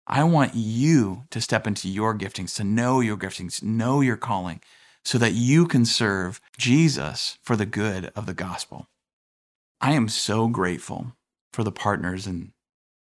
I 0.07 0.23
want 0.23 0.53
you 0.53 1.23
to 1.31 1.41
step 1.41 1.65
into 1.65 1.89
your 1.89 2.15
giftings, 2.17 2.55
to 2.57 2.63
know 2.63 2.99
your 2.99 3.17
giftings, 3.17 3.63
know 3.63 4.01
your 4.01 4.17
calling, 4.17 4.61
so 5.03 5.17
that 5.17 5.33
you 5.33 5.67
can 5.67 5.83
serve 5.83 6.39
Jesus 6.57 7.37
for 7.41 7.55
the 7.55 7.65
good 7.65 8.11
of 8.15 8.25
the 8.25 8.33
gospel. 8.33 8.87
I 9.81 9.93
am 9.93 10.07
so 10.07 10.47
grateful 10.47 11.13
for 11.53 11.63
the 11.63 11.71
partners 11.71 12.27
and 12.27 12.51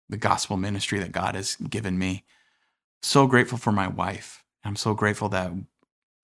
the 0.08 0.16
gospel 0.16 0.56
ministry 0.56 0.98
that 0.98 1.12
God 1.12 1.34
has 1.34 1.56
given 1.56 1.98
me. 1.98 2.24
So 3.02 3.26
grateful 3.26 3.58
for 3.58 3.72
my 3.72 3.88
wife. 3.88 4.42
I'm 4.64 4.76
so 4.76 4.92
grateful 4.94 5.28
that, 5.30 5.52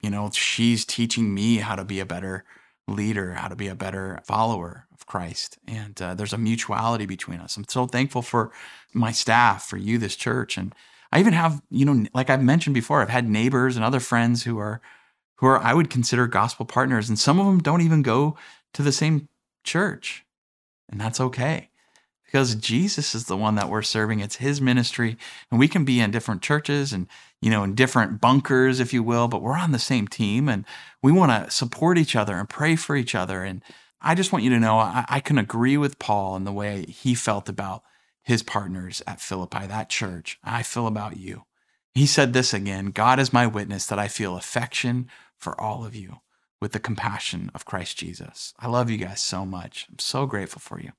you 0.01 0.11
know, 0.11 0.31
she's 0.31 0.85
teaching 0.85 1.33
me 1.33 1.57
how 1.57 1.77
to 1.77 1.85
be 1.85 2.01
a 2.01 2.07
better 2.07 2.45
leader, 2.89 3.35
how 3.35 3.49
to 3.49 3.57
be 3.57 3.69
a 3.69 3.75
better 3.75 4.21
follower 4.25 4.87
of 4.93 5.07
Christ. 5.07 5.59
And 5.67 6.01
uh, 6.03 6.15
there's 6.15 6.33
a 6.33 6.39
mutuality 6.39 7.07
between 7.07 7.41
us. 7.41 7.57
I'm 7.57 7.65
so 7.69 7.87
thankful 7.87 8.23
for 8.23 8.53
my 8.93 9.13
staff, 9.13 9.67
for 9.67 9.77
you, 9.77 9.99
this 9.99 10.17
church. 10.17 10.57
And 10.59 10.75
I 11.13 11.21
even 11.21 11.33
have, 11.33 11.63
you 11.71 11.85
know, 11.85 12.05
like 12.13 12.29
I've 12.29 12.43
mentioned 12.43 12.75
before, 12.75 13.01
I've 13.01 13.09
had 13.09 13.29
neighbors 13.29 13.77
and 13.77 13.85
other 13.85 14.01
friends 14.01 14.43
who 14.43 14.59
are, 14.59 14.81
who 15.37 15.47
are, 15.47 15.59
I 15.59 15.75
would 15.75 15.91
consider 15.91 16.27
gospel 16.27 16.67
partners. 16.67 17.09
And 17.09 17.19
some 17.19 17.41
of 17.41 17.47
them 17.47 17.61
don't 17.61 17.83
even 17.83 18.03
go 18.03 18.37
to 18.75 18.83
the 18.83 18.93
same 18.93 19.29
church. 19.65 20.26
And 20.89 21.01
that's 21.01 21.21
okay 21.21 21.71
because 22.27 22.55
Jesus 22.57 23.15
is 23.15 23.27
the 23.27 23.37
one 23.37 23.55
that 23.55 23.69
we're 23.69 23.83
serving. 23.83 24.21
It's 24.21 24.37
his 24.37 24.61
ministry. 24.61 25.17
And 25.51 25.59
we 25.59 25.69
can 25.69 25.85
be 25.85 26.01
in 26.01 26.11
different 26.11 26.43
churches 26.43 26.93
and, 26.93 27.07
you 27.41 27.51
know, 27.51 27.65
in 27.65 27.75
different 27.75 28.21
bunkers, 28.21 28.81
if 28.81 28.93
you 28.93 29.03
will, 29.03 29.29
but 29.29 29.43
we're 29.43 29.57
on 29.57 29.73
the 29.73 29.79
same 29.79 30.09
team 30.09 30.49
and 30.49 30.65
we 31.03 31.13
want 31.13 31.33
to 31.33 31.51
support 31.51 31.99
each 31.99 32.17
other 32.17 32.37
and 32.37 32.49
pray 32.49 32.77
for 32.77 32.97
each 32.97 33.15
other. 33.15 33.43
And 33.43 33.63
I 34.01 34.15
just 34.15 34.33
want 34.33 34.45
you 34.45 34.51
to 34.51 34.61
know 34.61 34.79
I, 34.79 35.05
I 35.09 35.21
can 35.21 35.39
agree 35.39 35.77
with 35.77 35.99
Paul 35.99 36.37
in 36.37 36.45
the 36.45 36.53
way 36.53 36.85
he 36.87 37.15
felt 37.15 37.49
about 37.49 37.83
his 38.23 38.43
partners 38.43 39.03
at 39.07 39.21
Philippi, 39.21 39.67
that 39.67 39.89
church. 39.89 40.39
I 40.43 40.63
feel 40.63 40.87
about 40.87 41.17
you. 41.17 41.45
He 41.95 42.07
said 42.07 42.33
this 42.33 42.53
again 42.53 42.91
God 42.91 43.19
is 43.19 43.33
my 43.33 43.47
witness 43.47 43.87
that 43.87 43.99
I 43.99 44.09
feel 44.09 44.37
affection 44.37 45.09
for 45.39 45.59
all 45.59 45.85
of 45.87 45.95
you 45.95 46.21
with 46.61 46.73
the 46.73 46.81
compassion 46.81 47.51
of 47.55 47.65
Christ 47.65 47.99
Jesus. 47.99 48.55
I 48.59 48.69
love 48.69 48.91
you 48.91 48.99
guys 48.99 49.21
so 49.21 49.45
much. 49.45 49.87
I'm 49.91 49.99
so 49.99 50.27
grateful 50.27 50.61
for 50.61 50.81
you. 50.81 50.93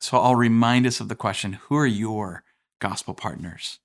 So 0.00 0.18
I'll 0.18 0.36
remind 0.36 0.86
us 0.86 1.00
of 1.00 1.08
the 1.08 1.14
question 1.14 1.54
who 1.54 1.76
are 1.76 1.86
your 1.86 2.44
gospel 2.80 3.14
partners? 3.14 3.78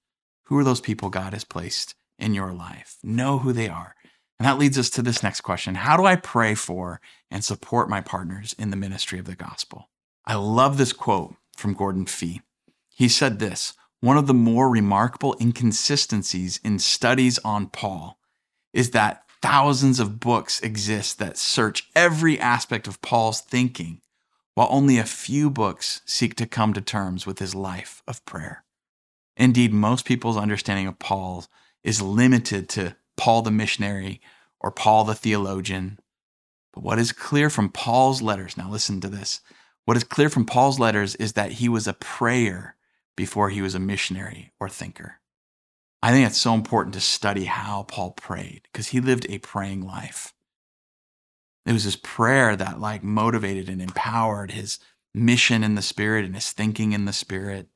Who 0.45 0.57
are 0.57 0.63
those 0.63 0.81
people 0.81 1.09
God 1.09 1.33
has 1.33 1.43
placed 1.43 1.95
in 2.17 2.33
your 2.33 2.53
life? 2.53 2.97
Know 3.03 3.39
who 3.39 3.51
they 3.51 3.67
are. 3.67 3.95
And 4.39 4.45
that 4.45 4.57
leads 4.57 4.77
us 4.77 4.89
to 4.91 5.01
this 5.01 5.23
next 5.23 5.41
question 5.41 5.75
How 5.75 5.97
do 5.97 6.05
I 6.05 6.15
pray 6.15 6.55
for 6.55 7.01
and 7.31 7.43
support 7.43 7.89
my 7.89 8.01
partners 8.01 8.55
in 8.57 8.69
the 8.69 8.77
ministry 8.77 9.19
of 9.19 9.25
the 9.25 9.35
gospel? 9.35 9.89
I 10.25 10.35
love 10.35 10.77
this 10.77 10.93
quote 10.93 11.35
from 11.55 11.73
Gordon 11.73 12.05
Fee. 12.05 12.41
He 12.89 13.07
said 13.07 13.39
this 13.39 13.73
One 14.01 14.17
of 14.17 14.27
the 14.27 14.33
more 14.33 14.69
remarkable 14.69 15.35
inconsistencies 15.39 16.59
in 16.63 16.79
studies 16.79 17.39
on 17.39 17.67
Paul 17.67 18.17
is 18.73 18.91
that 18.91 19.24
thousands 19.45 19.99
of 19.99 20.19
books 20.19 20.59
exist 20.61 21.19
that 21.19 21.37
search 21.37 21.87
every 21.95 22.39
aspect 22.39 22.87
of 22.87 22.99
Paul's 23.03 23.41
thinking 23.41 24.01
while 24.55 24.67
only 24.71 24.97
a 24.97 25.03
few 25.03 25.51
books 25.51 26.01
seek 26.03 26.33
to 26.35 26.47
come 26.47 26.73
to 26.73 26.81
terms 26.81 27.27
with 27.27 27.37
his 27.37 27.53
life 27.53 28.01
of 28.07 28.25
prayer. 28.25 28.63
Indeed, 29.37 29.71
most 29.71 30.03
people's 30.03 30.35
understanding 30.35 30.87
of 30.87 30.97
Paul 30.97 31.45
is 31.83 32.01
limited 32.01 32.67
to 32.69 32.95
Paul 33.17 33.43
the 33.43 33.51
missionary 33.51 34.19
or 34.59 34.71
Paul 34.71 35.03
the 35.03 35.13
theologian. 35.13 35.99
But 36.73 36.81
what 36.81 36.97
is 36.97 37.11
clear 37.11 37.51
from 37.51 37.69
Paul's 37.69 38.23
letters, 38.23 38.57
now 38.57 38.71
listen 38.71 38.99
to 39.01 39.09
this. 39.09 39.41
What 39.83 39.95
is 39.95 40.03
clear 40.03 40.29
from 40.29 40.47
Paul's 40.47 40.79
letters 40.79 41.13
is 41.15 41.33
that 41.33 41.53
he 41.53 41.69
was 41.69 41.87
a 41.87 41.93
prayer 41.93 42.77
before 43.15 43.51
he 43.51 43.61
was 43.61 43.75
a 43.75 43.79
missionary 43.79 44.53
or 44.59 44.69
thinker. 44.69 45.19
I 46.05 46.11
think 46.11 46.27
it's 46.27 46.37
so 46.37 46.53
important 46.53 46.93
to 46.93 47.01
study 47.01 47.45
how 47.45 47.81
Paul 47.81 48.11
prayed 48.11 48.61
because 48.71 48.89
he 48.89 49.01
lived 49.01 49.25
a 49.27 49.39
praying 49.39 49.87
life. 49.87 50.35
It 51.65 51.73
was 51.73 51.83
his 51.83 51.95
prayer 51.95 52.55
that 52.55 52.79
like 52.79 53.03
motivated 53.03 53.69
and 53.69 53.81
empowered 53.81 54.51
his 54.51 54.77
mission 55.15 55.63
in 55.63 55.73
the 55.73 55.81
spirit 55.81 56.23
and 56.23 56.35
his 56.35 56.51
thinking 56.51 56.91
in 56.91 57.05
the 57.05 57.11
spirit. 57.11 57.69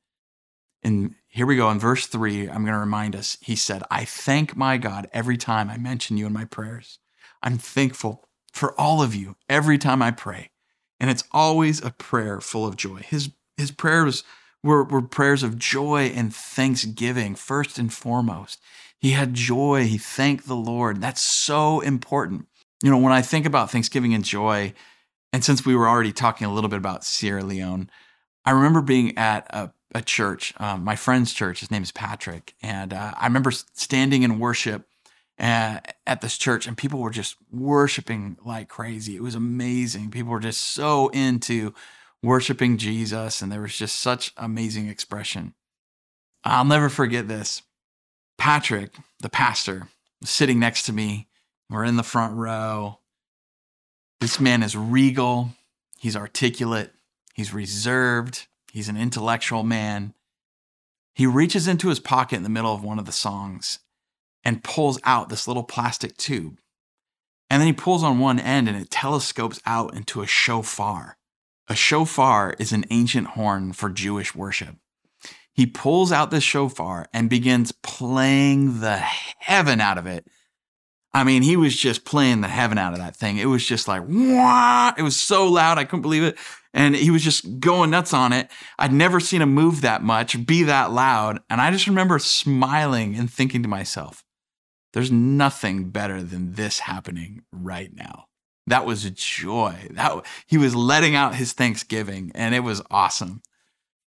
And 0.84 1.16
here 1.28 1.48
we 1.48 1.56
go 1.56 1.72
in 1.72 1.80
verse 1.80 2.06
three. 2.06 2.48
I'm 2.48 2.62
going 2.62 2.76
to 2.76 2.78
remind 2.78 3.16
us. 3.16 3.36
He 3.42 3.56
said, 3.56 3.82
I 3.90 4.06
thank 4.06 4.56
my 4.56 4.78
God 4.78 5.10
every 5.12 5.36
time 5.36 5.68
I 5.68 5.78
mention 5.78 6.16
you 6.16 6.28
in 6.28 6.34
my 6.34 6.46
prayers. 6.46 7.00
I'm 7.42 7.58
thankful 7.58 8.30
for 8.54 8.80
all 8.80 9.02
of 9.02 9.16
you 9.16 9.38
every 9.50 9.80
time 9.80 10.04
I 10.04 10.12
pray. 10.12 10.52
And 11.00 11.10
it's 11.10 11.24
always 11.32 11.84
a 11.84 11.90
prayer 11.90 12.42
full 12.42 12.68
of 12.68 12.76
joy. 12.76 12.98
His, 12.98 13.32
his 13.58 13.72
prayers 13.72 14.24
were, 14.64 14.84
were 14.84 15.02
prayers 15.02 15.44
of 15.44 15.58
joy 15.58 16.12
and 16.16 16.34
thanksgiving, 16.34 17.36
first 17.36 17.78
and 17.78 17.92
foremost. 17.94 18.60
He 19.00 19.12
had 19.12 19.34
joy. 19.34 19.86
He 19.86 19.98
thanked 19.98 20.48
the 20.48 20.56
Lord. 20.56 21.02
That's 21.02 21.22
so 21.22 21.80
important. 21.80 22.48
You 22.84 22.90
know, 22.90 22.98
when 22.98 23.14
I 23.14 23.22
think 23.22 23.46
about 23.46 23.72
Thanksgiving 23.72 24.14
and 24.14 24.24
joy, 24.24 24.74
and 25.32 25.44
since 25.44 25.66
we 25.66 25.76
were 25.76 25.88
already 25.88 26.12
talking 26.12 26.48
a 26.48 26.54
little 26.54 26.70
bit 26.70 26.78
about 26.78 27.06
Sierra 27.06 27.44
Leone, 27.44 27.90
I 28.46 28.52
remember 28.52 28.82
being 28.82 29.18
at 29.18 29.48
a, 29.52 29.72
a 29.94 30.02
church, 30.02 30.54
um, 30.58 30.84
my 30.84 30.96
friend's 30.96 31.34
church. 31.34 31.60
His 31.60 31.72
name 31.72 31.84
is 31.84 31.92
Patrick. 31.92 32.56
And 32.62 32.94
uh, 32.94 33.14
I 33.18 33.28
remember 33.28 33.52
standing 33.52 34.24
in 34.24 34.40
worship 34.40 34.88
uh, 35.40 35.80
at 36.06 36.22
this 36.22 36.38
church, 36.38 36.68
and 36.68 36.78
people 36.78 37.00
were 37.00 37.12
just 37.12 37.38
worshiping 37.52 38.38
like 38.44 38.68
crazy. 38.68 39.16
It 39.16 39.24
was 39.24 39.36
amazing. 39.36 40.12
People 40.12 40.32
were 40.32 40.40
just 40.40 40.62
so 40.62 41.08
into 41.10 41.74
worshiping 42.24 42.78
Jesus, 42.78 43.42
and 43.42 43.52
there 43.52 43.62
was 43.62 43.78
just 43.78 44.00
such 44.00 44.34
amazing 44.38 44.88
expression. 44.88 45.54
I'll 46.44 46.66
never 46.66 46.90
forget 46.90 47.28
this. 47.28 47.62
Patrick, 48.38 48.96
the 49.20 49.30
pastor, 49.30 49.90
was 50.22 50.30
sitting 50.30 50.60
next 50.60 50.84
to 50.84 50.94
me. 50.94 51.28
We're 51.70 51.84
in 51.84 51.98
the 51.98 52.04
front 52.04 52.36
row. 52.36 53.00
This 54.20 54.40
man 54.40 54.64
is 54.64 54.76
regal. 54.76 55.52
He's 55.98 56.16
articulate. 56.16 56.94
He's 57.34 57.54
reserved. 57.54 58.48
He's 58.72 58.90
an 58.90 58.98
intellectual 58.98 59.64
man. 59.64 60.14
He 61.14 61.26
reaches 61.26 61.68
into 61.68 61.90
his 61.90 62.00
pocket 62.00 62.38
in 62.38 62.44
the 62.44 62.50
middle 62.50 62.74
of 62.74 62.84
one 62.84 63.00
of 63.00 63.06
the 63.06 63.12
songs 63.12 63.80
and 64.44 64.64
pulls 64.64 65.00
out 65.04 65.30
this 65.30 65.48
little 65.48 65.64
plastic 65.64 66.16
tube. 66.18 66.60
And 67.50 67.60
then 67.60 67.68
he 67.68 67.74
pulls 67.74 68.04
on 68.04 68.20
one 68.20 68.40
end 68.40 68.70
and 68.70 68.78
it 68.78 68.90
telescopes 68.90 69.60
out 69.66 69.96
into 69.96 70.22
a 70.22 70.28
shofar. 70.28 71.18
A 71.70 71.76
shofar 71.76 72.56
is 72.58 72.72
an 72.72 72.86
ancient 72.90 73.28
horn 73.28 73.74
for 73.74 73.92
Jewish 73.92 74.34
worship. 74.34 74.76
He 75.54 75.68
pulls 75.68 76.12
out 76.12 76.32
this 76.32 76.44
shofar 76.44 77.08
and 77.14 77.30
begins 77.30 77.72
playing 77.72 78.80
the 78.80 78.98
heaven 78.98 79.80
out 79.80 80.00
of 80.00 80.08
it. 80.08 80.26
I 81.14 81.24
mean, 81.24 81.44
he 81.44 81.58
was 81.58 81.76
just 81.76 82.06
playing 82.06 82.42
the 82.42 82.48
heaven 82.48 82.78
out 82.80 82.94
of 82.94 83.00
that 83.00 83.16
thing. 83.16 83.38
It 83.38 83.46
was 83.46 83.66
just 83.66 83.88
like, 83.88 84.04
Wah! 84.08 84.94
it 84.98 85.04
was 85.04 85.20
so 85.20 85.48
loud, 85.48 85.78
I 85.78 85.84
couldn't 85.84 86.02
believe 86.02 86.24
it. 86.24 86.38
And 86.74 86.96
he 86.96 87.12
was 87.12 87.24
just 87.24 87.60
going 87.60 87.92
nuts 87.92 88.14
on 88.14 88.32
it. 88.34 88.50
I'd 88.78 88.94
never 88.94 89.20
seen 89.20 89.42
him 89.42 89.54
move 89.54 89.82
that 89.82 90.04
much, 90.04 90.46
be 90.46 90.64
that 90.64 90.92
loud. 90.92 91.40
And 91.50 91.60
I 91.62 91.72
just 91.72 91.88
remember 91.88 92.20
smiling 92.20 93.16
and 93.16 93.32
thinking 93.32 93.64
to 93.64 93.70
myself, 93.70 94.24
there's 94.94 95.12
nothing 95.12 95.90
better 95.90 96.24
than 96.24 96.54
this 96.54 96.80
happening 96.80 97.44
right 97.52 97.94
now. 97.94 98.29
That 98.70 98.86
was 98.86 99.10
joy. 99.10 99.88
That 99.92 100.24
he 100.46 100.60
was 100.60 100.76
letting 100.76 101.16
out 101.16 101.36
his 101.36 101.54
thanksgiving 101.54 102.32
and 102.36 102.54
it 102.54 102.60
was 102.60 102.84
awesome. 102.92 103.42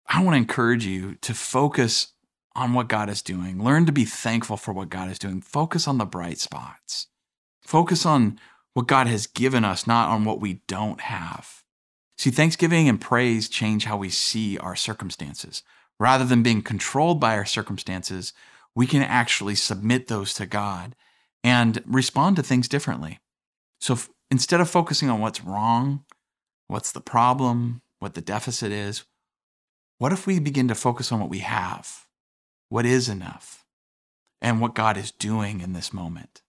I 0.07 0.23
want 0.23 0.35
to 0.35 0.37
encourage 0.37 0.85
you 0.85 1.15
to 1.21 1.33
focus 1.33 2.13
on 2.55 2.73
what 2.73 2.87
God 2.87 3.09
is 3.09 3.23
doing. 3.23 3.63
Learn 3.63 3.87
to 3.87 3.91
be 3.91 4.05
thankful 4.05 4.57
for 4.57 4.71
what 4.71 4.89
God 4.89 5.09
is 5.09 5.17
doing. 5.17 5.41
Focus 5.41 5.87
on 5.87 5.97
the 5.97 6.05
bright 6.05 6.37
spots. 6.37 7.07
Focus 7.61 8.05
on 8.05 8.39
what 8.75 8.87
God 8.87 9.07
has 9.07 9.25
given 9.25 9.65
us, 9.65 9.87
not 9.87 10.09
on 10.09 10.23
what 10.23 10.39
we 10.39 10.61
don't 10.67 11.01
have. 11.01 11.63
See, 12.19 12.29
thanksgiving 12.29 12.87
and 12.87 13.01
praise 13.01 13.49
change 13.49 13.85
how 13.85 13.97
we 13.97 14.09
see 14.09 14.59
our 14.59 14.75
circumstances. 14.75 15.63
Rather 15.99 16.25
than 16.25 16.43
being 16.43 16.61
controlled 16.61 17.19
by 17.19 17.35
our 17.35 17.45
circumstances, 17.45 18.33
we 18.75 18.85
can 18.85 19.01
actually 19.01 19.55
submit 19.55 20.09
those 20.09 20.35
to 20.35 20.45
God 20.45 20.95
and 21.43 21.83
respond 21.87 22.35
to 22.35 22.43
things 22.43 22.67
differently. 22.67 23.19
So 23.79 23.97
instead 24.31 24.61
of 24.61 24.69
focusing 24.69 25.09
on 25.09 25.19
what's 25.19 25.43
wrong, 25.43 26.03
what's 26.67 26.91
the 26.91 27.01
problem, 27.01 27.81
what 27.99 28.13
the 28.13 28.21
deficit 28.21 28.71
is, 28.71 29.03
what 29.97 30.11
if 30.11 30.27
we 30.27 30.39
begin 30.39 30.67
to 30.67 30.75
focus 30.75 31.11
on 31.11 31.19
what 31.19 31.29
we 31.29 31.39
have, 31.39 32.05
what 32.69 32.85
is 32.85 33.07
enough, 33.07 33.65
and 34.41 34.59
what 34.59 34.75
God 34.75 34.97
is 34.97 35.11
doing 35.11 35.61
in 35.61 35.73
this 35.73 35.93
moment? 35.93 36.41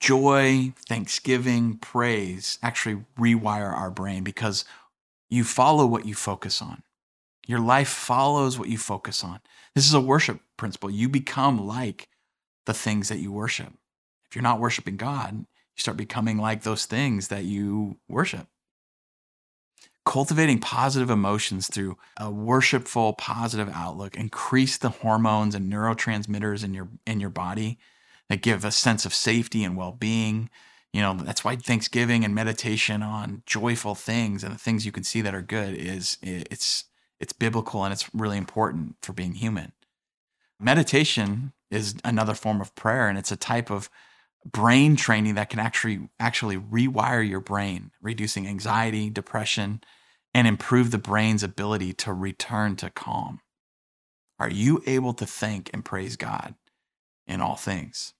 Joy, 0.00 0.72
thanksgiving, 0.88 1.76
praise 1.76 2.58
actually 2.62 3.04
rewire 3.18 3.72
our 3.72 3.90
brain 3.90 4.22
because 4.24 4.64
you 5.28 5.44
follow 5.44 5.86
what 5.86 6.06
you 6.06 6.14
focus 6.14 6.62
on. 6.62 6.82
Your 7.46 7.60
life 7.60 7.88
follows 7.88 8.58
what 8.58 8.68
you 8.68 8.78
focus 8.78 9.24
on. 9.24 9.40
This 9.74 9.86
is 9.86 9.94
a 9.94 10.00
worship 10.00 10.40
principle. 10.56 10.90
You 10.90 11.08
become 11.08 11.66
like 11.66 12.08
the 12.66 12.74
things 12.74 13.08
that 13.08 13.18
you 13.18 13.32
worship. 13.32 13.72
If 14.28 14.36
you're 14.36 14.42
not 14.42 14.60
worshiping 14.60 14.96
God, 14.96 15.46
you 15.78 15.82
start 15.82 15.96
becoming 15.96 16.38
like 16.38 16.62
those 16.62 16.86
things 16.86 17.28
that 17.28 17.44
you 17.44 17.98
worship. 18.08 18.48
Cultivating 20.04 20.58
positive 20.58 21.10
emotions 21.10 21.68
through 21.68 21.98
a 22.16 22.30
worshipful, 22.30 23.12
positive 23.12 23.70
outlook 23.72 24.16
increase 24.16 24.76
the 24.78 24.88
hormones 24.88 25.54
and 25.54 25.70
neurotransmitters 25.70 26.64
in 26.64 26.74
your 26.74 26.88
in 27.06 27.20
your 27.20 27.30
body 27.30 27.78
that 28.28 28.42
give 28.42 28.64
a 28.64 28.70
sense 28.70 29.04
of 29.04 29.14
safety 29.14 29.62
and 29.62 29.76
well-being. 29.76 30.50
You 30.92 31.02
know, 31.02 31.14
that's 31.14 31.44
why 31.44 31.56
Thanksgiving 31.56 32.24
and 32.24 32.34
meditation 32.34 33.02
on 33.02 33.42
joyful 33.46 33.94
things 33.94 34.42
and 34.42 34.52
the 34.52 34.58
things 34.58 34.86
you 34.86 34.92
can 34.92 35.04
see 35.04 35.20
that 35.20 35.34
are 35.34 35.42
good 35.42 35.74
is 35.74 36.16
it's 36.22 36.84
it's 37.20 37.32
biblical 37.32 37.84
and 37.84 37.92
it's 37.92 38.12
really 38.14 38.38
important 38.38 38.96
for 39.02 39.12
being 39.12 39.34
human. 39.34 39.72
Meditation 40.58 41.52
is 41.70 41.94
another 42.04 42.34
form 42.34 42.60
of 42.60 42.74
prayer 42.74 43.08
and 43.08 43.18
it's 43.18 43.30
a 43.30 43.36
type 43.36 43.70
of 43.70 43.90
brain 44.44 44.96
training 44.96 45.34
that 45.34 45.50
can 45.50 45.58
actually 45.58 46.08
actually 46.18 46.56
rewire 46.56 47.26
your 47.26 47.40
brain, 47.40 47.90
reducing 48.00 48.46
anxiety, 48.46 49.10
depression, 49.10 49.82
and 50.34 50.46
improve 50.46 50.90
the 50.90 50.98
brain's 50.98 51.42
ability 51.42 51.92
to 51.92 52.12
return 52.12 52.76
to 52.76 52.90
calm. 52.90 53.40
Are 54.38 54.50
you 54.50 54.82
able 54.86 55.14
to 55.14 55.26
thank 55.26 55.70
and 55.72 55.84
praise 55.84 56.16
God 56.16 56.54
in 57.26 57.40
all 57.40 57.56
things? 57.56 58.14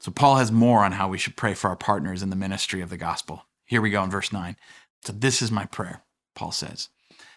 So 0.00 0.10
Paul 0.10 0.36
has 0.36 0.52
more 0.52 0.84
on 0.84 0.92
how 0.92 1.08
we 1.08 1.18
should 1.18 1.36
pray 1.36 1.54
for 1.54 1.68
our 1.68 1.76
partners 1.76 2.22
in 2.22 2.30
the 2.30 2.36
ministry 2.36 2.80
of 2.80 2.90
the 2.90 2.96
gospel. 2.96 3.46
Here 3.64 3.80
we 3.80 3.90
go 3.90 4.02
in 4.02 4.10
verse 4.10 4.32
9. 4.32 4.56
So 5.04 5.12
this 5.12 5.40
is 5.42 5.50
my 5.50 5.64
prayer, 5.66 6.02
Paul 6.34 6.52
says 6.52 6.88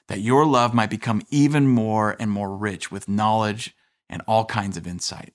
that 0.07 0.19
your 0.19 0.45
love 0.45 0.73
might 0.73 0.89
become 0.89 1.21
even 1.29 1.67
more 1.67 2.15
and 2.19 2.29
more 2.29 2.55
rich 2.55 2.91
with 2.91 3.07
knowledge 3.07 3.75
and 4.09 4.21
all 4.27 4.45
kinds 4.45 4.77
of 4.77 4.85
insight. 4.85 5.33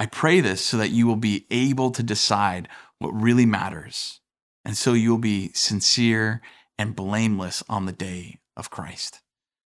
I 0.00 0.06
pray 0.06 0.40
this 0.40 0.64
so 0.64 0.78
that 0.78 0.92
you 0.92 1.06
will 1.06 1.16
be 1.16 1.46
able 1.50 1.90
to 1.90 2.02
decide 2.02 2.68
what 3.00 3.10
really 3.10 3.44
matters, 3.44 4.20
and 4.64 4.74
so 4.74 4.94
you 4.94 5.10
will 5.10 5.18
be 5.18 5.52
sincere 5.52 6.40
and 6.78 6.96
blameless 6.96 7.62
on 7.68 7.84
the 7.84 7.92
day 7.92 8.38
of 8.56 8.70
Christ. 8.70 9.20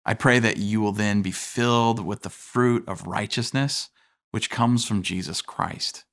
I 0.07 0.15
pray 0.15 0.39
that 0.39 0.59
you 0.59 0.81
will 0.81 0.93
then 0.93 1.23
be 1.23 1.33
filled 1.33 2.07
with 2.07 2.23
the 2.23 2.31
fruit 2.31 2.89
of 2.89 3.09
righteousness, 3.09 3.91
which 4.31 4.49
comes 4.49 4.85
from 4.85 5.03
Jesus 5.03 5.43
Christ, 5.43 6.05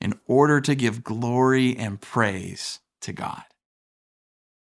in 0.00 0.14
order 0.26 0.60
to 0.60 0.76
give 0.76 1.02
glory 1.02 1.76
and 1.76 2.00
praise 2.00 2.78
to 3.00 3.12
God. 3.12 3.42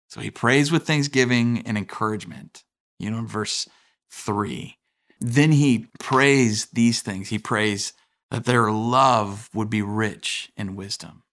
So 0.10 0.22
he 0.22 0.32
prays 0.32 0.72
with 0.72 0.88
thanksgiving 0.88 1.62
and 1.68 1.78
encouragement, 1.78 2.64
you 2.98 3.12
know, 3.12 3.20
in 3.20 3.28
verse 3.28 3.70
three. 4.10 4.80
Then 5.20 5.52
he 5.52 5.86
prays 6.00 6.66
these 6.74 7.04
things. 7.04 7.30
He 7.30 7.38
prays 7.38 7.94
that 8.32 8.46
their 8.46 8.72
love 8.72 9.50
would 9.54 9.70
be 9.70 9.82
rich 9.82 10.52
in 10.58 10.76
wisdom. 10.76 11.24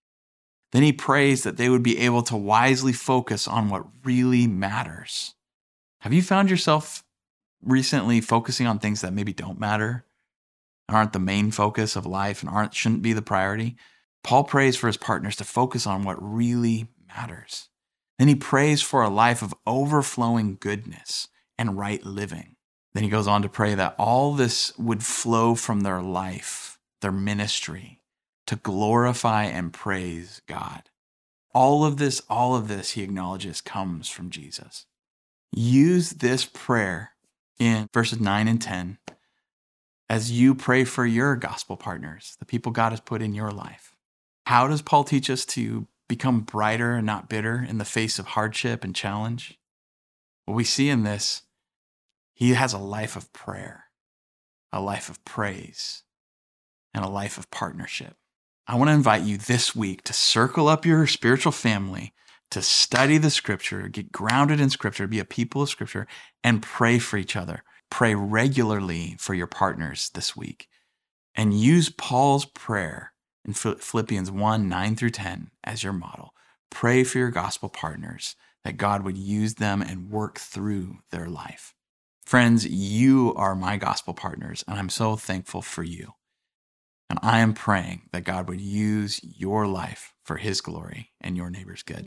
Then 0.73 0.83
he 0.83 0.93
prays 0.93 1.45
that 1.45 1.57
they 1.57 1.71
would 1.71 1.83
be 1.83 1.99
able 1.99 2.23
to 2.25 2.37
wisely 2.37 2.93
focus 2.93 3.49
on 3.49 3.71
what 3.71 3.87
really 4.05 4.47
matters. 4.47 5.35
Have 6.01 6.13
you 6.13 6.21
found 6.21 6.51
yourself 6.51 7.03
recently 7.63 8.21
focusing 8.21 8.67
on 8.67 8.79
things 8.79 9.01
that 9.01 9.15
maybe 9.15 9.33
don't 9.33 9.59
matter, 9.59 10.05
aren't 10.89 11.13
the 11.13 11.19
main 11.19 11.51
focus 11.51 11.97
of 11.97 12.05
life, 12.05 12.43
and 12.43 12.51
aren't 12.51 12.75
shouldn't 12.75 13.03
be 13.03 13.13
the 13.13 13.23
priority? 13.23 13.77
Paul 14.23 14.45
prays 14.45 14.77
for 14.77 14.89
his 14.89 14.97
partners 14.97 15.37
to 15.37 15.45
focus 15.45 15.87
on 15.87 16.03
what 16.03 16.17
really 16.21 16.89
matters. 17.17 17.69
Then 18.19 18.29
he 18.29 18.35
prays 18.35 18.83
for 18.83 19.03
a 19.03 19.09
life 19.09 19.43
of 19.43 19.55
overflowing 19.67 20.59
goodness 20.61 21.29
and 21.57 21.79
right 21.79 22.05
living. 22.05 22.57
Then 22.95 23.05
he 23.05 23.09
goes 23.09 23.29
on 23.29 23.43
to 23.43 23.49
pray 23.49 23.75
that 23.75 23.95
all 23.99 24.35
this 24.35 24.77
would 24.77 25.05
flow 25.05 25.55
from 25.55 25.81
their 25.81 26.03
life, 26.03 26.78
their 27.01 27.13
ministry, 27.13 28.01
to 28.47 28.57
glorify 28.57 29.45
and 29.45 29.73
praise 29.73 30.41
God. 30.47 30.91
All 31.55 31.85
of 31.85 31.97
this, 31.97 32.23
all 32.29 32.55
of 32.55 32.69
this, 32.69 32.91
he 32.91 33.03
acknowledges, 33.03 33.61
comes 33.61 34.09
from 34.09 34.31
Jesus. 34.31 34.87
Use 35.53 36.11
this 36.11 36.45
prayer 36.45 37.13
in 37.59 37.89
verses 37.93 38.21
9 38.21 38.49
and 38.49 38.61
10 38.61 38.99
as 40.11 40.31
you 40.33 40.55
pray 40.55 40.85
for 40.85 41.05
your 41.05 41.37
gospel 41.37 41.77
partners, 41.77 42.37
the 42.39 42.47
people 42.47 42.73
God 42.73 42.93
has 42.93 43.01
put 43.01 43.23
in 43.23 43.35
your 43.35 43.51
life. 43.51 43.95
How 44.47 44.67
does 44.67 44.81
Paul 44.81 45.05
teach 45.05 45.29
us 45.29 45.45
to 45.47 45.87
become 46.09 46.41
brighter 46.41 46.95
and 46.95 47.05
not 47.05 47.29
bitter 47.29 47.65
in 47.69 47.79
the 47.79 47.85
face 47.85 48.19
of 48.19 48.29
hardship 48.29 48.85
and 48.85 48.95
challenge? 48.95 49.59
What 50.47 50.55
we 50.55 50.65
see 50.65 50.89
in 50.89 51.03
this, 51.03 51.43
he 52.33 52.55
has 52.55 52.73
a 52.73 52.79
life 52.79 53.17
of 53.17 53.33
prayer, 53.35 53.85
a 54.73 54.81
life 54.81 55.11
of 55.11 55.23
praise, 55.27 56.05
and 56.95 57.05
a 57.05 57.09
life 57.09 57.39
of 57.39 57.51
partnership. 57.51 58.15
I 58.67 58.75
want 58.75 58.89
to 58.89 58.95
invite 58.95 59.23
you 59.23 59.39
this 59.39 59.75
week 59.75 60.03
to 60.05 60.13
circle 60.13 60.69
up 60.69 60.85
your 60.85 61.07
spiritual 61.07 61.53
family, 61.53 62.13
to 62.51 62.61
study 62.63 63.19
the 63.19 63.31
scripture, 63.31 63.89
get 63.89 64.13
grounded 64.13 64.61
in 64.61 64.71
scripture, 64.71 65.07
be 65.07 65.19
a 65.19 65.25
people 65.25 65.63
of 65.63 65.71
scripture, 65.71 66.07
and 66.45 66.63
pray 66.63 66.99
for 66.99 67.17
each 67.17 67.37
other. 67.37 67.63
Pray 67.91 68.15
regularly 68.15 69.17
for 69.19 69.35
your 69.35 69.47
partners 69.47 70.11
this 70.15 70.37
week. 70.37 70.69
And 71.35 71.59
use 71.59 71.89
Paul's 71.89 72.45
prayer 72.45 73.13
in 73.45 73.55
Philippians 73.55 74.31
1 74.31 74.69
9 74.69 74.97
through 74.97 75.11
10 75.11 75.51
as 75.65 75.83
your 75.83 75.93
model. 75.93 76.35
Pray 76.71 77.05
for 77.05 77.19
your 77.19 77.31
gospel 77.31 77.69
partners 77.69 78.37
that 78.65 78.77
God 78.77 79.03
would 79.03 79.17
use 79.17 79.55
them 79.55 79.81
and 79.81 80.11
work 80.11 80.39
through 80.39 80.99
their 81.11 81.29
life. 81.29 81.75
Friends, 82.27 82.67
you 82.67 83.33
are 83.37 83.55
my 83.55 83.79
gospel 83.79 84.13
partners, 84.13 84.63
and 84.69 84.79
I'm 84.79 84.91
so 84.91 85.17
thankful 85.17 85.63
for 85.63 85.83
you. 85.83 86.13
And 87.11 87.19
I 87.23 87.41
am 87.41 87.55
praying 87.55 88.03
that 88.13 88.25
God 88.25 88.49
would 88.49 88.61
use 88.61 89.21
your 89.23 89.67
life 89.67 90.13
for 90.25 90.37
his 90.37 90.61
glory 90.61 91.11
and 91.21 91.37
your 91.37 91.49
neighbor's 91.49 91.83
good. 91.83 92.07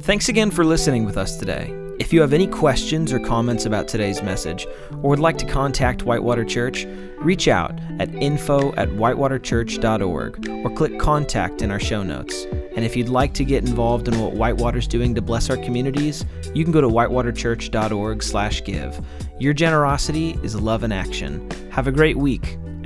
Thanks 0.00 0.28
again 0.28 0.50
for 0.50 0.64
listening 0.64 1.04
with 1.04 1.16
us 1.16 1.36
today. 1.36 1.74
If 1.98 2.12
you 2.12 2.20
have 2.20 2.32
any 2.32 2.46
questions 2.46 3.12
or 3.12 3.18
comments 3.18 3.66
about 3.66 3.88
today's 3.88 4.22
message, 4.22 4.66
or 4.92 5.10
would 5.10 5.18
like 5.18 5.36
to 5.38 5.46
contact 5.46 6.04
Whitewater 6.04 6.44
Church, 6.44 6.86
reach 7.18 7.48
out 7.48 7.76
at 7.98 8.14
info 8.14 8.72
at 8.76 8.88
whitewaterchurch.org 8.90 10.48
or 10.48 10.70
click 10.70 11.00
contact 11.00 11.60
in 11.60 11.72
our 11.72 11.80
show 11.80 12.04
notes. 12.04 12.44
And 12.76 12.84
if 12.84 12.96
you'd 12.96 13.08
like 13.08 13.34
to 13.34 13.44
get 13.44 13.68
involved 13.68 14.06
in 14.06 14.20
what 14.20 14.34
Whitewater's 14.34 14.86
doing 14.86 15.16
to 15.16 15.20
bless 15.22 15.50
our 15.50 15.56
communities, 15.56 16.24
you 16.54 16.62
can 16.62 16.72
go 16.72 16.80
to 16.80 16.88
whitewaterchurch.org 16.88 18.22
slash 18.22 18.62
give. 18.62 19.04
Your 19.40 19.52
generosity 19.52 20.38
is 20.44 20.54
love 20.54 20.84
in 20.84 20.92
action. 20.92 21.50
Have 21.72 21.88
a 21.88 21.92
great 21.92 22.16
week, 22.16 22.56